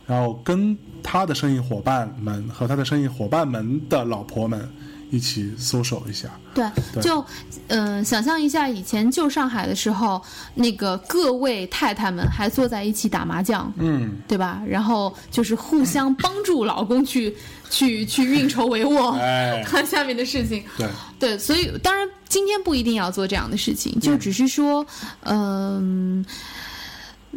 [0.06, 4.70] 然后跟他的生意伙伴们和他的生意伙伴们的老婆们
[5.10, 6.30] 一起 social 一下。
[6.54, 7.24] 对，对就
[7.68, 10.22] 嗯、呃想象一下以前旧上海的时候，
[10.56, 14.62] 那个各位太太们还坐在一起打麻将，嗯，对吧？
[14.68, 17.36] 然后就是互相帮助老公去
[17.70, 20.64] 去去运筹帷幄，哎，看下面的事情。
[20.78, 20.88] 对，
[21.20, 24.86] 对，所以当然今天不一定要做这样的事情，就只是说，
[25.22, 26.26] 嗯、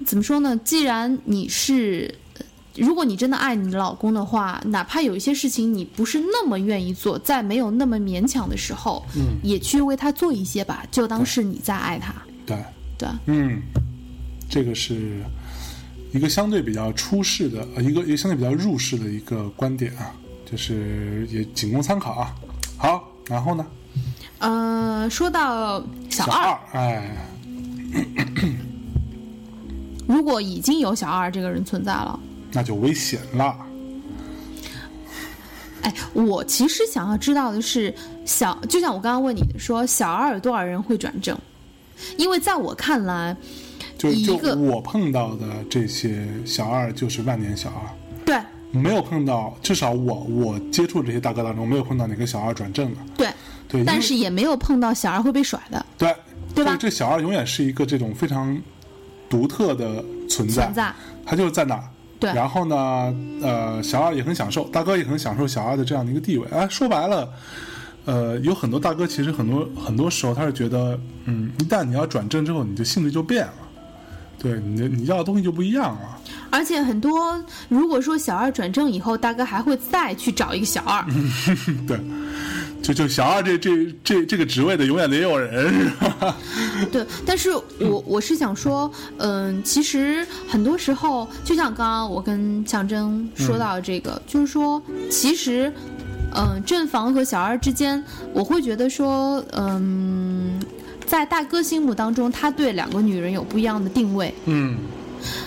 [0.06, 0.56] 怎么说呢？
[0.64, 2.12] 既然你是。
[2.76, 12.14] 如果你真的爱你的老公的话，哪怕有一些事情你不是那么愿意做，在没有那么勉强的时候，嗯，也去为他做一些吧，就当是你在爱他。
[12.46, 12.56] 对，
[12.96, 13.60] 对，嗯，
[14.48, 15.20] 这个是
[16.12, 20.14] 一个相对比较出世的，呃，一个一个相对比较入世的一个观点啊，
[20.50, 22.34] 就是也仅供参考啊。
[22.76, 23.66] 好，然后呢，
[24.38, 27.16] 呃，说到小小二，哎，
[30.06, 32.18] 如果已经有小二这个人存在了，
[32.52, 33.56] 那就危险了。
[35.82, 37.94] 哎，我其实想要知道的是，
[38.26, 41.38] 小就像我刚刚问你的说，小二有多少人会转正？
[42.16, 43.36] 因为在我看来，
[43.96, 47.88] 就就一个我碰到的这些小二就是万年小二，
[48.24, 48.38] 对
[48.72, 52.98] 没有碰到，至少我我接触这些大哥当中没有碰到哪个小二转正的。
[53.16, 53.28] 对，
[53.68, 56.14] 对，但是也没有碰到小二会被甩的对
[56.54, 58.60] 对吧这小二永远是一个这种非常
[59.28, 60.92] 独特的存在，存在。
[61.24, 61.84] 他就是在哪儿
[62.20, 62.76] 对然后呢，
[63.42, 66.46] 呃，小二也很享受，大哥也很享受小二的这样的一个地位。
[66.52, 67.28] 哎，说白了，
[68.04, 73.52] 呃，有很多大哥其实很多很多时候他是觉得，嗯，一旦你要转正之后，你的性质就变了，
[74.38, 76.18] 对你的你要的东西就不一样了。
[76.50, 81.04] 而且很多，如果说小二转正以后，大哥还会再去找一个小二，
[81.86, 81.98] 对，
[82.82, 83.70] 就 就小二这这
[84.02, 86.36] 这这个职位的永远得有人，是吧？
[86.90, 95.72] 对，但是我我是想说，嗯，其实很多时候，就像刚刚我跟象征说到这个，就是说，其实，
[96.34, 98.02] 嗯，正房和小二之间，
[98.32, 100.60] 我会觉得说，嗯，
[101.06, 104.34] 在大哥心目当中，他对两个女人有不一样的定位。
[104.46, 104.76] 嗯，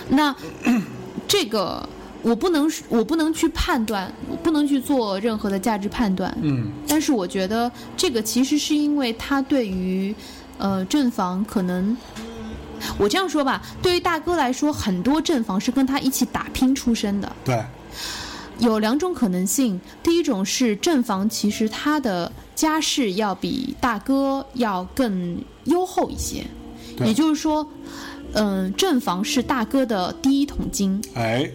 [0.08, 0.34] 那
[1.26, 1.88] 这个
[2.24, 6.34] 我不能，我不能去判断，我不能去做任何的价值判断。
[6.40, 10.14] 嗯，但是我觉得这个其实是因为他对于，
[10.56, 11.94] 呃，正房可能，
[12.98, 17.30] 我这样说吧，对于大哥来说，很多正房是跟他一起打拼出身的。
[17.44, 17.62] 对，
[18.58, 26.42] 有两种可能性，第一种是正房其实他的家世要比大哥要更优厚一些，
[27.04, 27.68] 也就是说，
[28.32, 31.02] 嗯、正房是大哥的第一桶金。
[31.14, 31.50] 哎，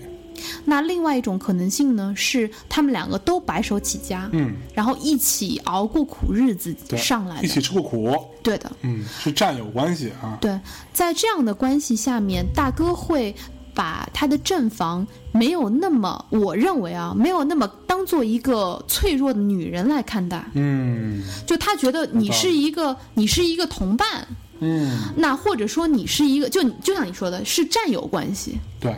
[0.65, 7.43] 那另外一种可能性呢，是他们两个都白手起家，嗯，然后一起熬过苦日子，上来的。
[7.43, 10.59] 一起吃过苦，对的，嗯，是战友关系啊，对，
[10.93, 13.33] 在这样的关系下面，大哥会
[13.73, 20.43] 把他的正房没有那么，我认为啊，没有那么当做一个脆弱的女人来看待。
[20.53, 21.23] 嗯。
[21.45, 24.27] 就他觉得你是一个，你是一个同伴，
[24.59, 28.57] 嗯，那或者说你是一个，就就像你说的，是战友关系。
[28.79, 28.95] 对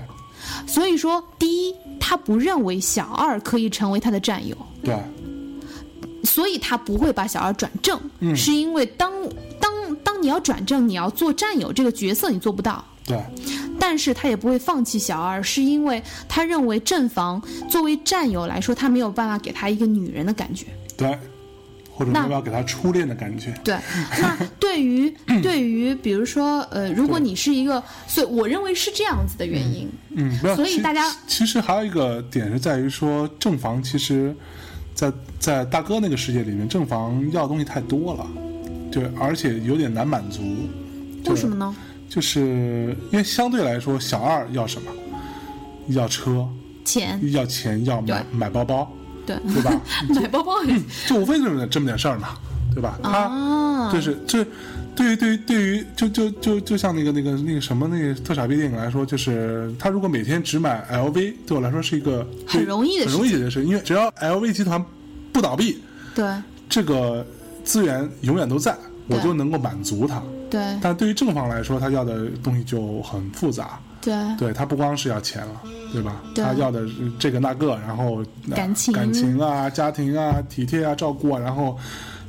[0.68, 4.98] 所以说，第一，他不认为小二可以成为他的战友，对，
[6.24, 8.36] 所以他不会把小二转正，嗯。
[8.36, 9.12] 是因为当
[9.60, 12.84] 当当你要转正，你要做战友这个角色，你做不到。
[13.04, 13.20] 对，
[13.80, 20.68] 但是他也不会放弃小二，是因为他认为正房作为战友来说，他没有办法给他一个女人的感觉。
[20.96, 21.18] 对，
[21.94, 23.54] 或者那要不要给他初恋的感觉？
[23.64, 23.76] 对，
[24.22, 25.10] 那对于
[25.44, 29.90] 对于比如说呃，如果你是一个，所以我认为是这样子的原因。
[30.16, 34.36] 嗯，所以大家其实还有一个点是在于说，正房其实
[34.94, 38.28] 在，在大哥那个世界里面，正房要的东西太多了，
[38.92, 40.42] 对，而且有点难满足。
[41.26, 41.76] 为什么呢？
[42.10, 44.92] 就是因为相对来说，小二要什么？
[45.88, 46.48] 要车，
[46.84, 48.92] 钱，要钱，要买买包包，
[49.26, 49.82] 对，对吧？
[50.16, 50.76] 买包包也
[51.08, 52.30] 就无非就是这么点事儿嘛，
[52.74, 53.00] 对吧？
[53.04, 54.46] 他啊，就是这，
[54.96, 64.84] 对于对于对于就就就就像那个那个那个什么那个特傻逼电影来说，就是他如果每天只买 LV，对我来说是一个很容易的很容易解决事，因为只要 LV 集团
[65.32, 65.82] 不倒闭，
[66.16, 66.26] 对
[66.70, 67.26] 这个
[67.64, 68.76] 资源永远都在，
[69.08, 70.22] 我就能够满足他。
[70.50, 73.80] 对但对于正方来说，他要的东西就很复杂。
[74.02, 75.62] 对对他不光是要钱了，
[75.94, 76.22] 对吧？
[76.34, 81.78] 对他要的是这个那个，然后、呃感情感情啊、家庭啊、体贴啊、照顾啊，然后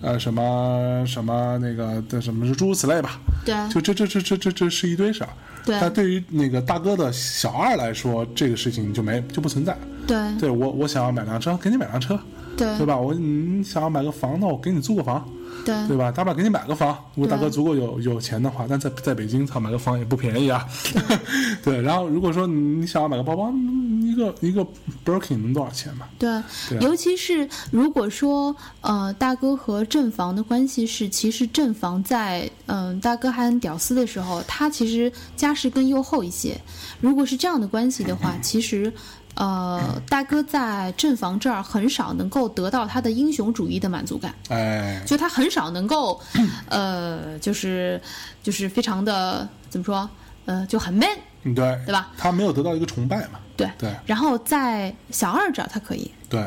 [0.01, 3.19] 呃什么什么那个的什么是诸如此类吧。
[3.45, 5.31] 对就这这这这这这是一堆事儿。
[5.65, 9.77] 对但对于那个大哥的小二来说，这个事情就没就不存在。
[10.07, 12.19] 对对我我想要买辆车，给你买辆车，
[12.57, 12.97] 对对吧？
[12.99, 15.27] 我你想要买个房，那我给你租个房，
[15.65, 16.11] 对对吧？
[16.13, 20.67] 大不了给你买个房，如果大哥对足够有有钱的话，但在在北京，操买个房也不便宜啊。
[21.65, 24.67] 对，然后如果说你想要买个包包，嗯一个一个
[25.05, 26.07] Birkin 能多少钱嘛？
[26.19, 26.29] 对
[26.69, 36.59] 对啊尤其是如果说呃大哥和正房的关系是，其实正房在嗯、大哥还很屌丝的时候，他其实家世更优厚一些。
[37.01, 38.93] 如果是这样的关系的话， 其实。
[39.35, 46.21] 呃，大哥在正房这儿很少能够得到他的英雄主义的满足感，哎，就他很少能够，
[46.69, 48.01] 呃， 就是
[48.43, 50.09] 就是非常的怎么说，
[50.45, 51.09] 呃，就很 man，
[51.45, 52.11] 嗯对对吧？
[52.19, 53.41] 他没有得到一个崇拜嘛？
[53.57, 53.71] 对。
[53.79, 56.47] 对然后在小二这儿，他可以，对，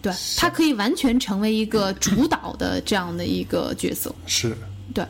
[0.00, 4.56] 对他可以完全成为一个主导的这样的一个角色，是，
[4.92, 5.06] 对，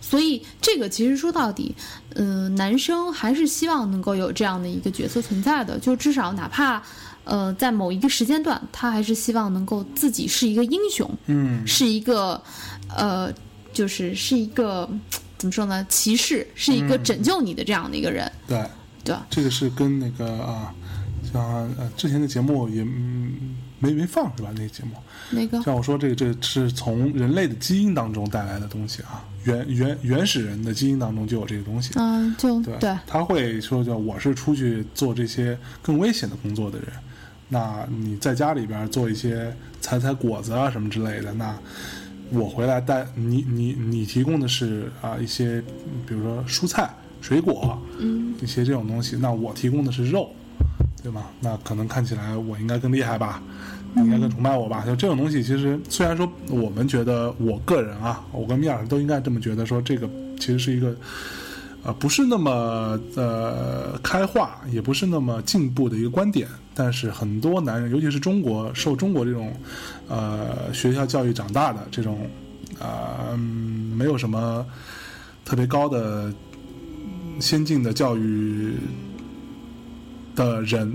[0.00, 1.74] 所以这个其实说到底，
[2.14, 6.82] 嗯、男生还是希望能够有这样的一个角色存在的，就至少哪怕，
[7.24, 12.40] 呃，在某一个时间段，他还是希望能够自己是一个英雄，嗯，是一个，
[12.94, 13.32] 呃，
[13.72, 14.88] 就是是一个
[15.38, 18.64] 怎么说呢，骑士，是一个拯救你的这样的一个人，对，
[19.04, 19.14] 对？
[19.28, 20.72] 这个是跟那个啊，
[21.32, 21.42] 像
[21.78, 24.50] 呃之前的节目也嗯没没放是吧？
[24.54, 24.92] 那个节目，
[25.30, 31.92] 那个，像我说这个，这是从人类的基因当中带来的东西啊，原原原始人的基因当中就有这个东西。
[31.96, 36.88] 嗯、就对，对他会说叫我是出去做这些更危险的工作的人，
[37.48, 41.56] 那你在家里边做一些采采果子啊什么之类的，那
[42.30, 45.62] 我回来带你你你提供的是啊一些
[46.06, 50.34] 比如说蔬菜、水果，嗯，一些这种东西，那我提供的是肉，
[51.06, 51.30] 对吧？
[51.38, 53.40] 那可能看起来我应该更厉害吧，
[53.94, 54.84] 你应该更崇拜我吧？
[54.84, 60.96] 就这种东西，其实虽然说我们觉得，我个人啊，我跟米尔都应该这么觉得，说这个其实是一个。
[61.84, 69.52] 呃，不是那么呃开化，也不是那么进步的一个观点，但是很多男人，尤其是中国受中国这种
[70.08, 72.28] 呃学校教育长大的这种
[72.80, 73.38] 啊、嗯
[73.96, 74.66] 没有什么
[75.44, 76.34] 特别高的
[77.38, 78.74] 先进的教育
[80.36, 80.94] 的人，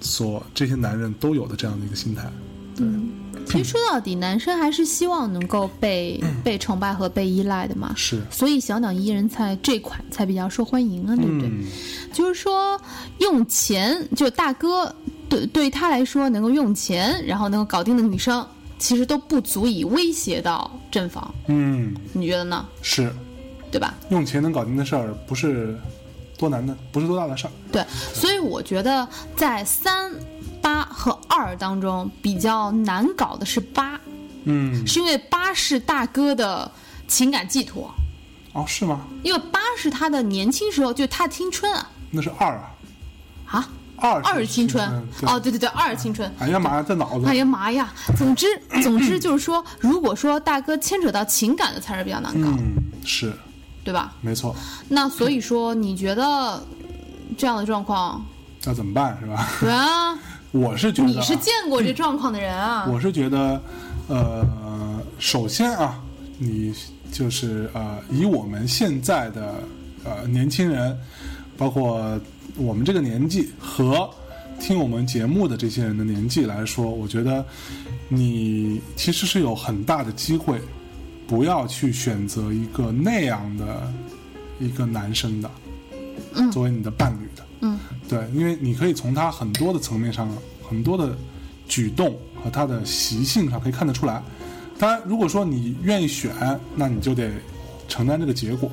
[0.00, 2.30] 所这些男人都有的这样的一个心态。
[2.76, 3.08] 嗯，
[3.46, 7.94] 其实说到底，男生还是希望能够被被崇拜和被依赖的嘛。
[7.96, 11.48] 是，所以小鸟依人才这款才比较受欢迎啊，对不对？
[11.48, 11.64] 嗯，
[12.12, 12.80] 就是说
[13.18, 14.92] 用钱，就大哥
[15.28, 18.44] 对对他来说能够用钱，然后能够搞定的女生，
[18.78, 22.66] 其实都不足以威胁到正房，嗯，你觉得呢？
[22.82, 23.08] 是
[23.70, 23.94] 对吧？
[24.08, 25.78] 用钱能搞定的事儿，不是
[26.36, 27.50] 多难的，不是多大的事儿。
[27.70, 29.06] 对，所以我觉得
[29.36, 30.12] 在三、
[30.60, 33.98] 八和二当中比较难搞的是八，
[34.44, 36.70] 嗯，是因为八是大哥的
[37.06, 37.92] 情感寄托，
[38.52, 39.00] 哦，是吗？
[39.22, 41.90] 因为八是他的年轻时候，就他青春啊。
[42.10, 42.70] 那是二啊，
[43.46, 44.84] 啊，二二是青春。
[45.22, 46.32] 哦，对对对，二是青春。
[46.38, 47.26] 哎呀妈呀，这脑子。
[47.26, 47.92] 哎呀妈呀！
[48.16, 48.46] 总之，
[48.82, 52.74] 总之就是说，如果说大哥牵扯到情感的才是比较难搞，嗯，
[53.04, 53.32] 是
[53.84, 54.14] 对吧？
[54.22, 54.56] 没错，
[54.88, 56.60] 那所以说，你觉得
[57.36, 58.24] 这样的状况，
[58.64, 59.48] 要怎么办是吧？
[59.60, 60.18] 对啊，
[60.50, 63.60] 我是觉得啊，你是见过这状况的人啊，我是觉得，
[64.08, 66.02] 呃，首先啊，
[66.38, 66.74] 你
[67.12, 69.54] 就是呃，以我们现在的
[70.04, 70.98] 呃年轻人，
[71.56, 72.18] 包括
[72.56, 74.08] 我们这个年纪和
[74.60, 77.44] 听我们节目的这些人的年纪来说，我觉得
[78.08, 80.60] 你其实是有很大的机会，
[81.26, 83.92] 不要去选择一个那样的
[84.60, 85.50] 一个男生的，
[86.34, 87.44] 嗯作为你的伴侣的。
[87.60, 90.28] 嗯对，因为你可以从他很多的层面上，
[90.62, 91.16] 很多的
[91.66, 94.22] 举动和他的习性上可以看得出来。
[94.78, 96.32] 当然，如果说你愿意选，
[96.76, 97.30] 那你就得
[97.88, 98.70] 承担这个结果。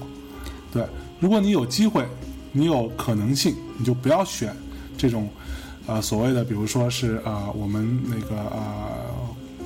[0.73, 0.85] 对，
[1.19, 2.05] 如果你有机会，
[2.51, 4.53] 你有可能性，你就不要选
[4.97, 5.29] 这种
[5.87, 9.00] 呃所谓的，比如说是呃我们那个呃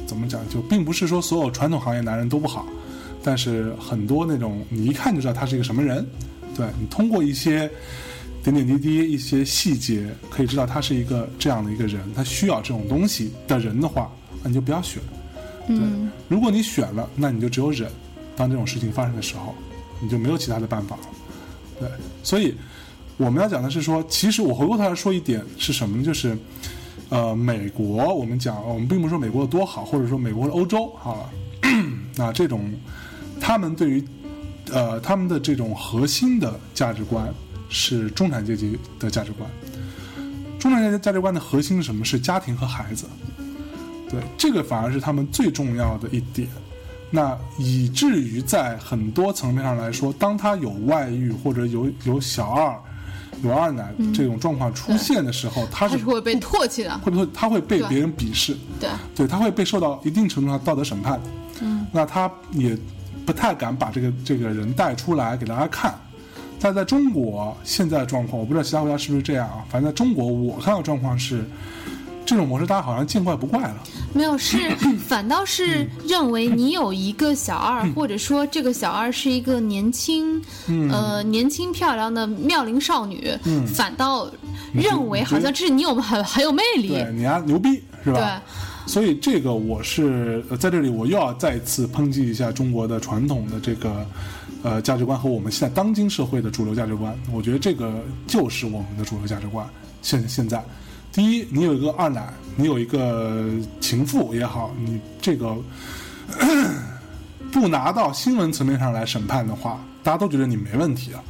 [0.05, 2.65] 怎么讲，就并不是说所有传统行业男人都不好，
[3.23, 6.05] 但是很多那种你一看就知道他是一个什么人。
[6.55, 7.69] 对你通过一些
[8.41, 14.09] 点点滴滴、一些细节，可以知道他是一个这样的一个人，他需要这种东西的人的话，
[14.41, 15.01] 那你就不要选。
[15.67, 17.89] 嗯如果你选了，那你就只有忍。
[18.37, 19.55] 当这种事情发生的时候，
[20.01, 21.03] 你就没有其他的办法了。
[21.79, 21.89] 对，
[22.21, 22.53] 所以
[23.17, 26.03] 我们要讲的是说，其实我回过头来说一点是什么呢？
[26.03, 26.37] 就是，
[27.15, 31.29] 呃，美国我们讲，我们并不是说美国有多好，或者说美国的欧洲好了，
[32.17, 32.73] 那这种
[33.39, 34.03] 他们对于
[34.69, 37.33] 呃他们的这种核心的价值观
[37.69, 39.49] 是中产阶级的价值观。
[40.59, 42.03] 中产阶级价值观的核心是什么？
[42.03, 43.05] 是家庭和孩子。
[44.09, 46.49] 对，这个反而是他们最重要的一点。
[47.09, 52.77] 那以至于在很多层面上来说，当他有外遇或者有有小二、
[53.43, 58.55] 有二奶这种状况出现的时候，他是他是会被唾弃的，会不会他会被别人鄙视？
[58.79, 61.19] 对，对，他会被受到一定程度上道德审判。
[61.61, 62.77] 嗯，那他也
[63.25, 65.93] 不太敢把这个这个人带出来给大家看。
[66.59, 69.63] 但在中国现在的状况，我不知道其他国家是不是这样啊。
[69.69, 71.43] 反正在中国，我看到状况是，
[72.25, 73.83] 这种模式大家好像见怪不怪了。
[74.13, 74.57] 没有是，
[75.07, 80.41] 反倒是认为你有一个小二，或者说这个小二是一个年轻，
[80.91, 83.31] 呃，年轻漂亮的妙龄少女，
[83.67, 84.29] 反倒
[84.73, 88.19] 认为好像这是你有很很有魅力，对，你丫牛逼是吧？
[88.19, 94.05] 对所以这个我是呃在这里我又要再次抨击一下中国的传统的这个
[94.61, 97.17] 呃价值观和我们现在当今社会的主流价值观。
[97.31, 97.91] 我觉得这个
[98.27, 99.67] 就是我们的主流价值观。
[100.03, 100.63] 现现在，
[101.15, 103.49] 第一，你有一个二奶，你有一个
[103.79, 105.55] 情妇也好，你这个
[107.53, 111.23] 不拿到新闻层面上来审判的话，大家都觉得你没问题啊。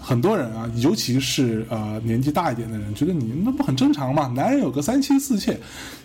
[0.00, 4.32] 很多人啊，尤其是呃年纪大一点的人，觉得你那不很正常吗？
[4.34, 5.60] 男人有个三妻四妾，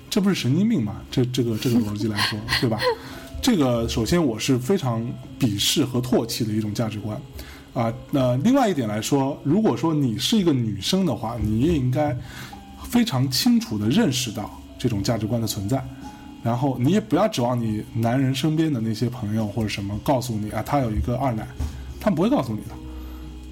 [0.10, 0.98] 这不是神经病吗？
[1.10, 2.78] 这这个这个逻辑来说，对吧？
[3.42, 5.02] 这个首先我是非常
[5.40, 7.18] 鄙视和唾弃的一种价值观
[7.74, 7.94] 啊。
[8.12, 12.14] 那另外一点来说，如果说你是一个女生的话，你也应该
[12.92, 15.82] 非常清楚的认识到这种价值观的存在。
[16.44, 21.48] 然后你也不要指望你男人身边的那些朋友或者什么告诉你啊，他有一个二奶，
[22.00, 22.74] 他们不会告诉你的，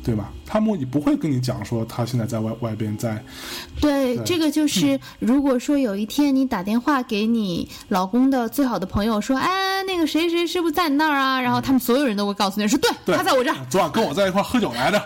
[0.04, 0.32] 对吧？
[0.44, 3.24] 他们也不会跟你讲说他现在在外外边在
[3.80, 11.40] 对，对这个就是，如果说有一天你打电话给你老公的最好的朋友说，哎，那个谁谁是不是在你那儿啊？
[11.40, 13.58] 然后他们所有人都会告诉你说，对，对他在我这儿。
[13.70, 15.00] 昨晚跟我在一块喝酒来的，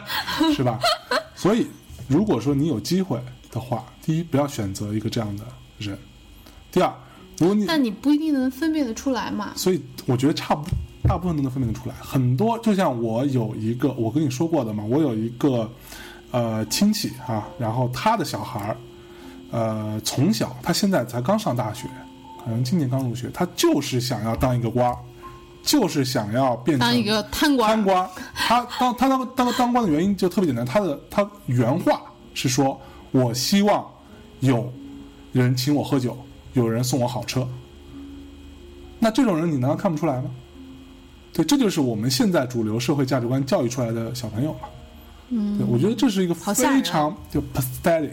[0.56, 0.80] 是吧？
[1.36, 1.68] 所以
[2.08, 3.20] 如果说你有机会
[3.54, 5.44] 的话，第一不要选择一个这样的
[5.78, 5.96] 人，
[6.72, 6.92] 第二，
[7.38, 9.52] 如果你但你不一定能分辨得出来嘛。
[9.56, 10.68] 所以我觉得差不
[11.08, 11.96] 大部分都能分辨得出来。
[12.02, 15.70] 很多就像我有一个，我跟你说过的嘛，我有一个
[16.32, 18.78] 呃亲戚啊，然后他的小孩儿，
[19.52, 21.88] 呃，从小他现在才刚上大学，
[22.44, 24.98] 可能今年刚入学，他就是想要当一个官儿，
[25.62, 28.10] 就是想要变成当一个贪官，贪官。
[28.34, 32.02] 他当他当当当官的原因就特别简单，他的他原话
[32.34, 32.80] 是说
[33.14, 33.90] ：“我希望
[34.42, 34.70] 有
[35.32, 36.18] 人请我喝酒，
[36.52, 37.48] 有人送我好车。”
[39.00, 40.30] 那这种人你难道看不出来吗？
[41.34, 44.60] 对，这就是我们现在主流社会价值观教育出来的小朋友嘛。
[45.30, 48.12] 嗯，对，我觉得这是一个非常就 pathetic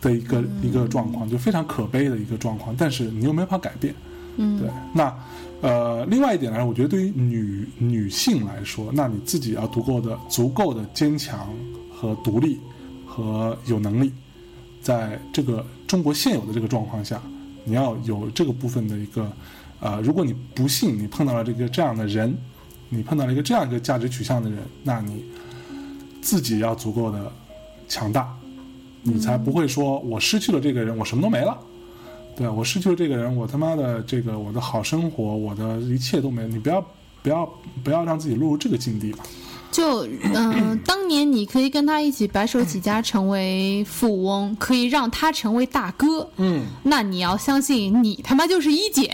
[0.00, 3.94] 的一个、一个状况，就非常可悲的一个状况，但是你又没法改变。
[4.36, 5.14] 嗯，对，那
[5.60, 11.48] 呃，另外一点来说，我觉得对于女女性来说，那你自己要足够的、足够的坚强
[11.94, 12.58] 和独立
[13.20, 14.10] 和有能力，
[14.80, 17.20] 在这个中国现有的这个状况下，
[17.64, 19.30] 你要有这个部分的一个
[19.80, 22.34] 呃，如果你不幸你碰到了这个这样的人，
[22.88, 25.24] 你碰到了一个这样一个价值取向的人，那你
[26.22, 27.30] 自己要足够的
[27.88, 28.34] 强大，
[29.02, 31.58] 你才不会说我失去了这个人，我什么都没了。
[32.36, 36.48] 对我失去了这个人，我他妈的这个我的好生活，我的一切都没了。
[36.48, 36.80] 你不要
[37.22, 37.52] 不要
[37.84, 39.24] 不要让自己落入这个境地吧。
[39.80, 49.10] 就嗯、 当年你可以跟他一起白手起家成为富翁，可以让他成为大哥，嗯，那你要相信你他妈就是一姐，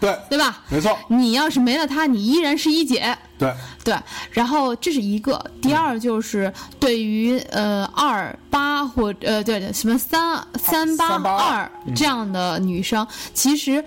[0.00, 0.60] 对，对吧？
[0.68, 3.16] 没错，你要是没了他，你依然是一姐。
[3.38, 3.54] 对，
[3.84, 3.94] 对，
[4.32, 13.84] 然后这是一个，第二就是对于呃二八或呃对对什么三三八382二这样的女生，其实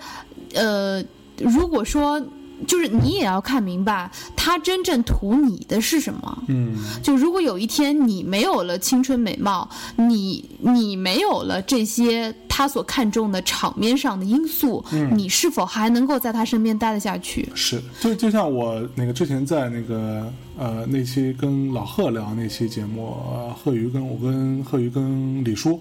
[0.54, 1.04] 呃
[1.36, 2.18] 如果说
[2.66, 6.44] 就是你也要看明白，他真正图你的是什么。
[6.48, 17.48] 嗯，就如果有一天你没有了青春美貌，你你没有了这些他所看重的场面上的因素，你是否还能够在他身边待得下去？
[17.54, 25.80] 是，就就像我那个之前在那个呃那期跟老贺聊那期节目，呃贺宇跟我跟贺宇跟李叔，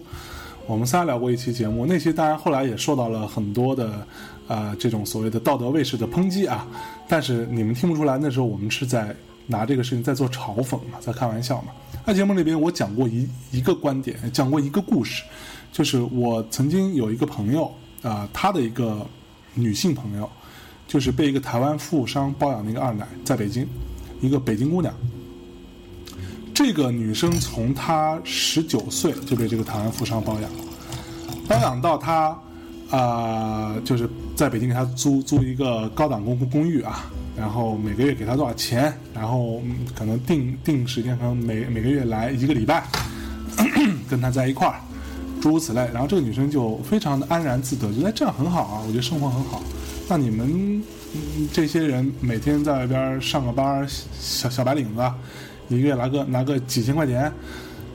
[0.68, 4.06] 我们仨聊过一期节目，那期当然后来也受到了很多的
[4.52, 6.68] 呃这种所谓的道德卫士的抨击啊，
[7.08, 9.16] 但是你们听不出来，那时候我们是在
[9.48, 11.72] 拿这个事情在做嘲讽嘛，在开玩笑嘛。
[12.06, 15.24] 在节目里边我讲过一一个观点，讲过一个故事，
[15.72, 17.72] 就是我曾经有一个朋友
[18.02, 19.08] 啊、他的一个
[19.54, 20.30] 女性朋友。
[20.88, 23.66] 就是被一个台湾富商包养的一个二奶，在北京，
[24.20, 24.94] 一个北京姑娘。
[26.54, 30.52] 这个女生从她十九岁就被这个台湾富商包养，
[31.48, 32.38] 包养到她
[32.90, 34.10] 啊、就是
[34.42, 37.06] 在北京给她租租一个高档公公寓啊，
[37.38, 39.62] 然后每个月给她多少钱，然后、
[39.96, 42.84] 可能定定时间，可能每每个月来一个礼拜，
[44.10, 44.82] 跟她在一块儿，
[45.40, 45.88] 诸如此类。
[45.94, 49.62] 然后这个女生就非常的安然自得，觉得这样很好啊，我觉得生活很好。
[50.10, 50.82] 那你们、
[51.54, 53.88] 这些人每天在外边上个班，
[54.20, 55.04] 小小白领子，
[55.68, 57.32] 一个月拿个拿个几千块钱，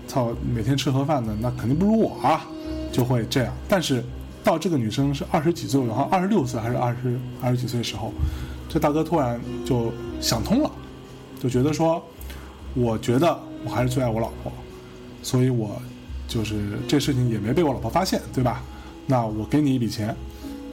[0.07, 2.47] 操，每天吃盒饭的，那肯定不如我啊，
[2.93, 3.53] 就会这样。
[3.69, 4.05] 但是
[4.47, 8.13] 到这个女生是二十几岁，然后二十六岁还是二十二十几岁的时候，
[8.69, 10.71] 这大哥突然就想通了，
[11.41, 12.01] 就觉得说，
[12.75, 14.53] 我觉得我还是最爱我老婆，
[15.21, 15.83] 所以我
[16.29, 18.63] 就是这事情也没被我老婆发现，对吧？
[19.05, 20.15] 那我给你一笔钱，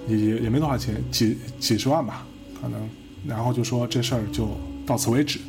[0.07, 2.27] 也也也没多少钱，几几十万吧，
[2.61, 2.79] 可能，
[3.27, 4.49] 然后就说这事儿就
[4.85, 5.39] 到此为止，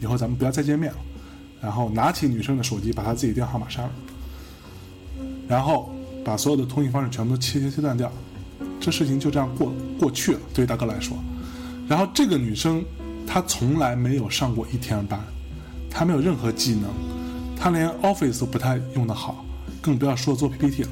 [0.00, 0.98] 以后咱们不要再见面了。
[1.60, 3.90] 然后拿起女生的手机，把她自己电话号码删了，
[5.46, 5.92] 然后
[6.26, 8.10] 把所有的通信方式全部都切切切断掉，
[8.80, 10.40] 这事情就这样过过去了。
[10.52, 11.16] 对于大哥来说，
[11.86, 12.84] 然后这个女生
[13.28, 15.20] 她从来没有上过一天班，
[15.88, 16.90] 她没有任何技能，
[17.56, 19.44] 她连 Office 都不太用得好，
[19.80, 20.88] 更不要说做 PPT 了。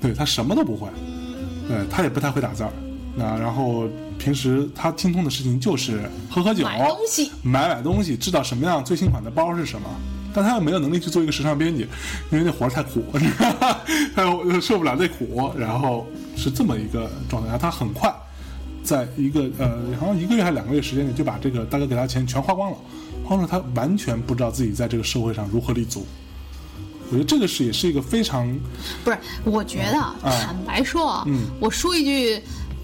[0.00, 0.88] 对她什么都不会，
[1.66, 2.70] 对她也不太会打字儿。
[3.16, 3.88] 那然后
[4.20, 9.88] 平时她精通的事情就是喝喝酒、买东西买买东西，知道什么样最新款的包是什么。
[10.34, 11.86] 但他又没有能力去做一个时尚编辑，
[12.30, 13.80] 因为那活儿太苦，你知道吧？
[14.14, 16.06] 他又受不了那苦，然后
[16.36, 17.48] 是这么一个状态。
[17.48, 18.12] 然后她很快，
[18.82, 22.76] 在一个呃，好像一个月还是两个月时间内，就把这个大哥给他钱全花光了，
[23.24, 26.06] 花光了，他完全不知道自己在这个社会上如何立足。
[27.10, 28.52] 我觉得这个是也是一个非常
[29.04, 32.42] 不是，我觉得啊坦白说啊，嗯我说一句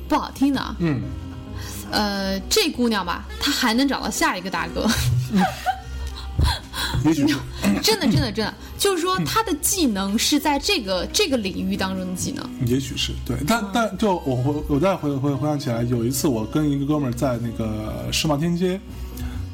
[0.08, 1.00] 不好听的啊，嗯
[1.90, 4.86] 呃，这姑娘吧，她还能找到下一个大哥，
[7.82, 12.44] 真的，真的，真的，就是说他的技能是在这个这个领域当中的技能。
[12.66, 18.78] 也许是对，但但就我回我再回回回想起来，有一次我跟一个哥们儿在那个世贸天街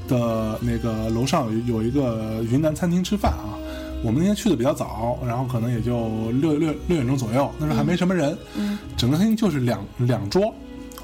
[0.08, 3.54] 的那个楼上有有一个云南餐厅吃饭啊，
[4.02, 10.52] 我们那天去的比较早，然后可能也就六六六点钟左右，那时候还没什么人，嗯，整个餐厅就是两两桌，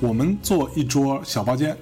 [0.01, 1.77] 我们坐一桌小包间，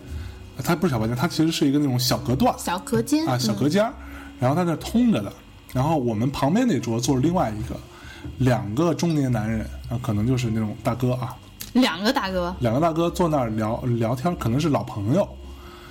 [0.63, 2.55] 它不是小包间，它其实是一个那种小隔断。
[2.59, 3.93] 小隔间啊，小隔间儿，
[4.39, 5.33] 然后它那通着的，
[5.73, 7.79] 然后我们旁边那桌坐着另外一个，
[8.39, 11.37] 两个中年男人啊，可能就是那种大哥啊，
[11.75, 15.29] 嗯两个大哥，两个大哥坐那儿聊聊天，可能是老朋友，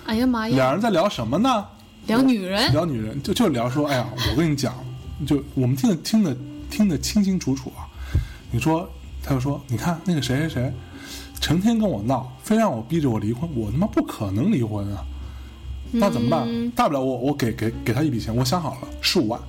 [0.06, 1.66] 哎呀妈呀，两人在聊什么呢？
[2.08, 4.74] 聊女人，聊女人，就就聊说，哎呀，我跟你讲，
[5.28, 6.36] 就我们听得听得
[6.70, 7.86] 听得清清楚楚啊。
[8.52, 8.90] 你说，
[9.24, 10.74] 他就说，你看那个谁谁谁，
[11.40, 15.04] 成天跟我闹，非让我逼着我离婚，我他妈不可能离婚啊。
[15.92, 16.44] 那怎么办？
[16.46, 19.40] 嗯大不了我我给给给他一笔钱，我想好了，十五万，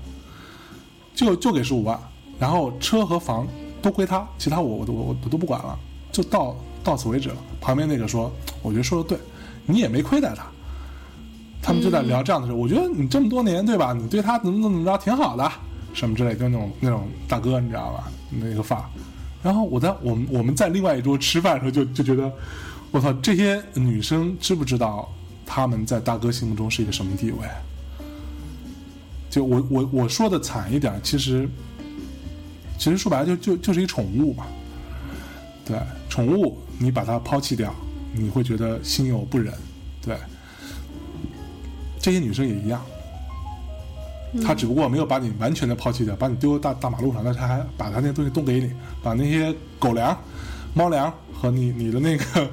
[1.14, 2.00] 就就给十五万，
[2.38, 3.46] 然后车和房
[3.82, 5.78] 都归他，其他我我都我我都不管了，
[6.10, 7.36] 就到到此为止了。
[7.60, 8.32] 旁边那个说，
[8.62, 9.18] 我觉得说的对，
[9.66, 10.46] 你也没亏待他。
[11.62, 13.92] 他们就在聊这样的事，我觉得你这么多年对吧？
[13.92, 15.52] 你对他怎么怎么着挺好的，
[15.92, 18.10] 什么之类，就那种那种大哥，你知道吧？
[18.30, 18.84] 那个范儿。
[19.42, 22.30] 然后我在我们我们在另外一桌吃饭的时候就就觉得，
[22.90, 25.10] 我操，这些女生知不知道
[25.46, 27.38] 她们在大哥心目中是一个什么地位？
[29.30, 31.48] 就我我我说的惨一点，其实
[32.76, 34.44] 其实说白了就就就是一宠物嘛。
[35.64, 35.78] 对，
[36.08, 37.72] 宠物你把它抛弃掉，
[38.12, 39.54] 你会觉得心有不忍。
[40.02, 40.16] 对，
[42.00, 42.84] 这些女生也一样，
[44.44, 48.70] 他只不过没有把你完全的抛弃掉，把你丢到大大马路上，但是她还把他那东西都给你，
[49.02, 50.16] 把那些狗粮、
[50.72, 52.50] 猫粮和你你的那个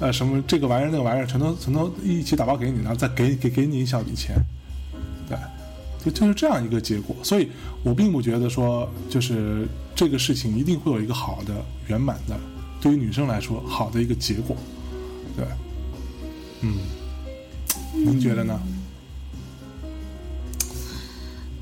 [0.00, 4.36] 呃什么这个玩意儿那个玩意儿全都全都一起打包给你，然后再给给给你一小笔钱，
[5.28, 5.38] 对，
[6.04, 7.14] 就就是这样一个结果。
[7.22, 7.48] 所以
[7.84, 11.54] 我并不觉得说就是这个事情一定会有一个好的
[11.86, 12.36] 圆满的，
[12.80, 14.56] 对于女生来说好的一个结果，
[15.36, 15.46] 对，
[16.62, 16.78] 嗯，
[17.94, 18.60] 您觉得呢？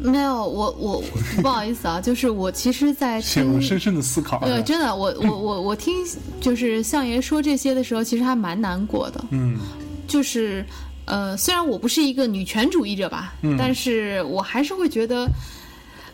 [0.02, 1.02] 没有，我我
[1.42, 4.38] 不好意思啊，就是我其实，在 听陷入深深的思考。
[4.40, 5.94] 对，真的，我我我我听
[6.40, 9.24] 就是相爷说这些的时候，其实还蛮难过的。
[9.30, 9.58] 嗯
[10.06, 10.64] 就是
[11.04, 15.28] 呃，虽然我不是一个女权主义者吧，嗯但是我还是会觉得，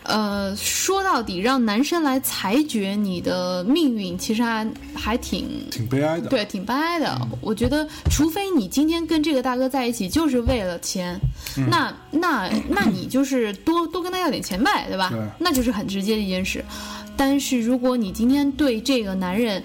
[0.08, 6.28] 呃，说到底，让男生来裁决你的命运，其实还还挺挺悲哀的。
[6.28, 7.16] 对，挺悲哀的。
[7.20, 11.20] 嗯我觉得，除非你今天跟这个大哥在一起就是为了钱，
[11.56, 15.10] 嗯那那那你就是多 多跟他要点钱呗，对吧？
[15.10, 16.64] 对那就是很直接的一件事。
[17.16, 19.62] 但是如果你今天对这个男人，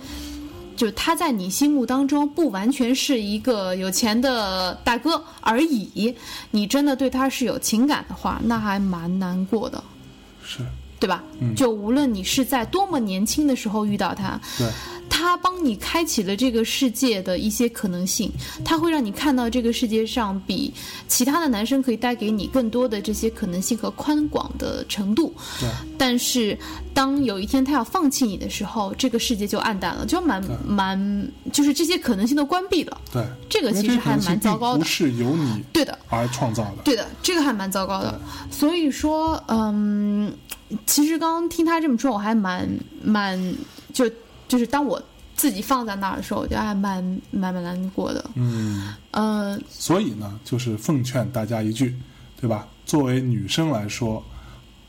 [0.78, 6.16] 就他在你心目当中不完全是一个有钱的大哥而已，
[6.50, 9.84] 你真的对他是有情感的话，那还蛮难过的。
[10.58, 10.60] 是，
[11.00, 11.24] 对吧？
[11.40, 11.56] 嗯。
[11.56, 14.68] 就无论你是在多么年轻的时候遇到他，对，
[15.22, 18.32] 他帮你开启了这个世界的一些可能性，
[18.66, 20.74] 他会让你看到这个世界上比
[21.08, 25.32] 其他的男生可以带给你更多的这些可能性和宽广的程度。
[25.60, 26.58] 对，但是
[26.94, 33.00] 当有一天他要放弃你的时候，这个世界就暗淡了，就蛮蛮，就是这些可能性都关闭了。
[33.14, 36.82] 对，这个其实还蛮糟糕的不是由你对的，而创造的。
[36.84, 38.20] 对的，这个还蛮糟糕的。
[38.50, 40.34] 所以说，嗯，
[40.88, 42.68] 其实刚刚听他这么说，我还蛮
[43.04, 43.40] 蛮
[43.94, 44.10] 就
[44.48, 45.02] 就是当我
[45.42, 48.24] 自己放在那儿的时候，我觉得还蛮蛮蛮难过的。
[48.36, 51.98] 嗯，呃，所以呢，就是奉劝大家一句，
[52.40, 52.68] 对吧？
[52.86, 54.24] 作为女生来说，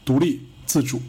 [0.04, 1.00] 独立自主，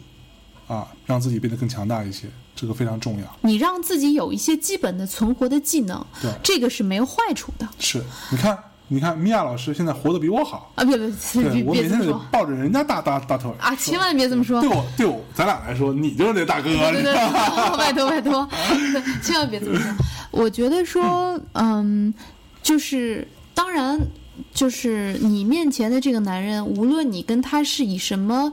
[0.66, 2.26] 啊，让自己变得更强大一些，
[2.56, 3.38] 这个非常重要。
[3.42, 8.58] 你让自己有一些基本的存活的技能，对这个是没有坏处的是，你看，
[8.94, 10.84] 你看，米娅老师现在活得比我好，啊！
[10.84, 11.06] 别别
[11.64, 13.74] 我每天得抱着人家大大大腿啊！
[13.74, 14.70] 千万别这么说对。
[14.70, 17.14] 我对我咱俩来说，你就是那大哥，对对对，
[17.76, 19.92] 拜托拜托，对千万别这么说。
[20.30, 22.14] 我觉得说， 嗯，
[22.62, 23.98] 就是当然，
[24.52, 28.52] 就是你面前的这个男人，无论你跟他是以什么。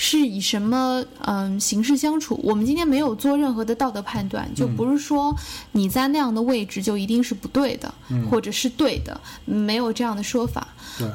[0.00, 2.38] 是以什么嗯形式相处？
[2.44, 5.34] 我们今天没有做任何的道德判断，就不是说
[5.72, 7.92] 你在那样的位置就一定是不对的，
[8.30, 10.68] 或者是对的，没有这样的说法。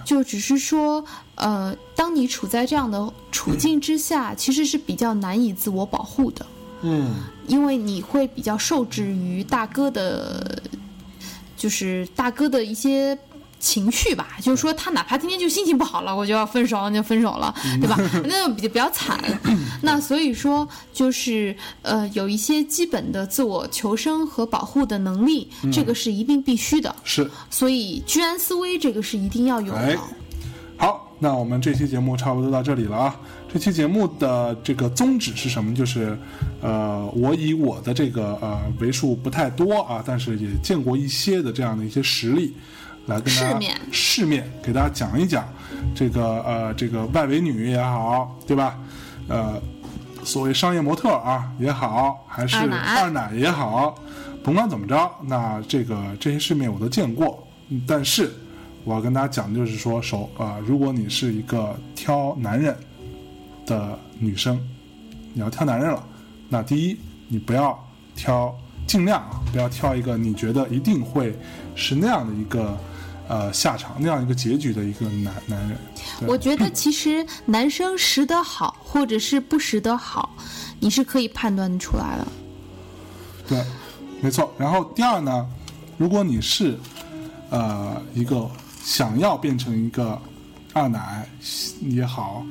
[0.05, 1.01] 就只是说，
[1.35, 6.45] 呃，当你处在这样的处境之下， 其实是比较难以自我保护的，
[6.81, 7.15] 嗯，
[7.47, 10.61] 因为你会比较受制于大哥的，
[11.55, 13.17] 就是大哥的一些。
[13.63, 17.97] 情绪吧，就是说他哪怕今天就心情不好了，我就要分手，那就分手了，对吧？
[18.27, 19.17] 那就比比较惨。
[19.81, 26.93] 那所以说，就是呃，有一些基本的自我求生和保护的能力，这个是一定必须的。
[27.05, 27.31] 是。
[27.49, 29.79] 所以居安思危，这个是一定要有的。
[29.79, 29.97] 哎
[30.75, 33.15] 好，那我们这期节目差不多到这里了啊。
[33.47, 35.73] 这期节目的这个宗旨是什么？
[35.73, 36.17] 就是，
[36.61, 42.53] 呃，我以我的这个呃为数不太多啊，但是也见过一些的这样的一些实例，
[43.05, 43.81] 来跟大家世面。
[43.91, 45.45] 世面给大家讲一讲
[45.95, 48.77] 这个呃这个外围女也好，对吧？
[49.27, 49.61] 呃，
[50.23, 53.31] 所谓商业模特啊也好，还是二奶。
[53.33, 53.95] 也好，
[54.43, 58.31] 甭管怎么着，那这个这些世面我都见过，嗯但是
[58.83, 62.75] 我要跟大家讲的，就是说首啊、如果你是一个挑男人
[63.65, 64.59] 的女生，
[65.33, 66.03] 你要挑男人了，
[66.49, 66.97] 那第一，
[67.29, 67.81] 你不要
[68.13, 68.53] 挑，
[68.85, 71.33] 尽量啊，不要挑一个你觉得一定会
[71.75, 72.77] 是那样的一个
[73.27, 75.77] 呃下场，那样一个结局的一个男男人。
[76.27, 80.35] 我觉得其实男生识得好，或者是不识得好，
[80.79, 82.27] 你是可以判断出来的。
[83.47, 83.63] 对，
[84.21, 84.53] 没错。
[84.57, 85.47] 然后第二呢，
[85.97, 86.77] 如果你是
[87.49, 88.49] 呃一个
[88.83, 90.19] 想要变成一个
[90.73, 91.27] 二奶
[91.81, 92.45] 也好，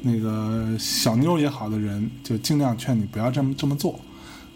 [0.00, 3.98] 那个小妞也好的人，就尽量劝你不要这么这么做。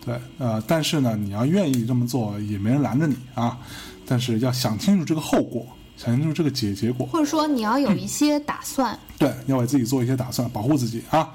[0.05, 3.59] 对，呃，但是呢，你要愿意这么做，也没人拦着你啊。
[4.07, 7.07] 但是要想清楚这个后果，想清楚这个结结果。
[7.07, 8.99] 或者说你要有一些打算。
[9.19, 11.29] 对，要为自己做一些打算，保护自己啊。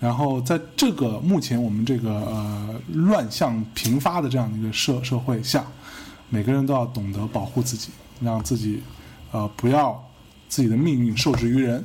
[0.00, 5.66] 然后在这个目前我们这个呃乱象频发的这样的一个社社会下，
[6.28, 7.90] 每个人都要懂得保护自己，
[8.20, 8.80] 让自己
[9.32, 10.00] 呃不要
[10.48, 11.84] 自己的命运受制于人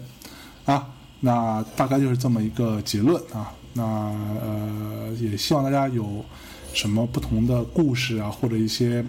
[0.65, 0.87] 啊。
[1.19, 3.51] 那大概就是这么一个结论啊。
[3.73, 6.23] 那呃也希望大家有
[6.71, 9.03] 什么不同的故事啊，或者一些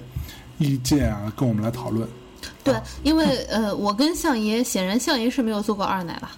[0.58, 2.08] 意见啊，跟我们来讨论。
[2.62, 6.30] 对，因为呃，我跟相爷显然相爷是没有做过二奶了，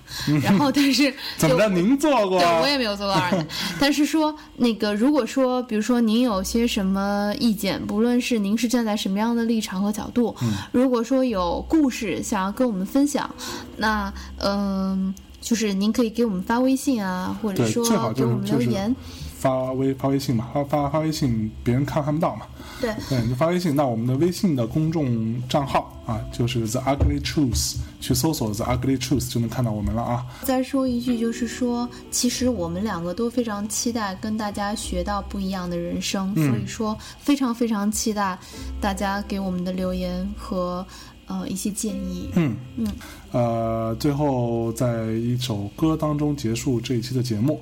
[0.43, 1.69] 然后但是就 怎么着？
[1.69, 2.39] 您做过？
[2.39, 3.47] 对，我也没有做过二奶。
[3.79, 13.29] 但是说那个，如果说，比如说您有些什么意见，不论是您是站在什么样的立场和角度，嗯如果说有故事想要跟我们分享，
[13.77, 18.95] 那嗯、就是您可以给我们发微信啊，或者说给我们留言。
[19.39, 22.47] 发微发微信嘛，发发发微信，别人看看不到嘛。
[22.81, 23.75] 对，对，你就发微信。
[23.77, 30.27] 那我们的微信的公众账号啊，就是 The Ugly Truth，去搜索 The Ugly Truth 就能看到我们了啊。
[30.43, 38.39] 再说一句，就是说，其实我们两个都非常期待跟大家学到不一样的人生，嗯所以说非常非常期待
[38.81, 40.85] 大家给我们的留言和
[41.27, 42.31] 呃一些建议。
[42.35, 42.87] 嗯嗯，
[43.33, 47.61] 呃，最后在一首歌当中结束这一期的节目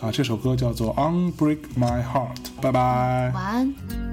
[0.00, 3.32] 啊，这首歌叫做《Unbreak My Heart》，拜拜。
[3.34, 4.05] 晚安。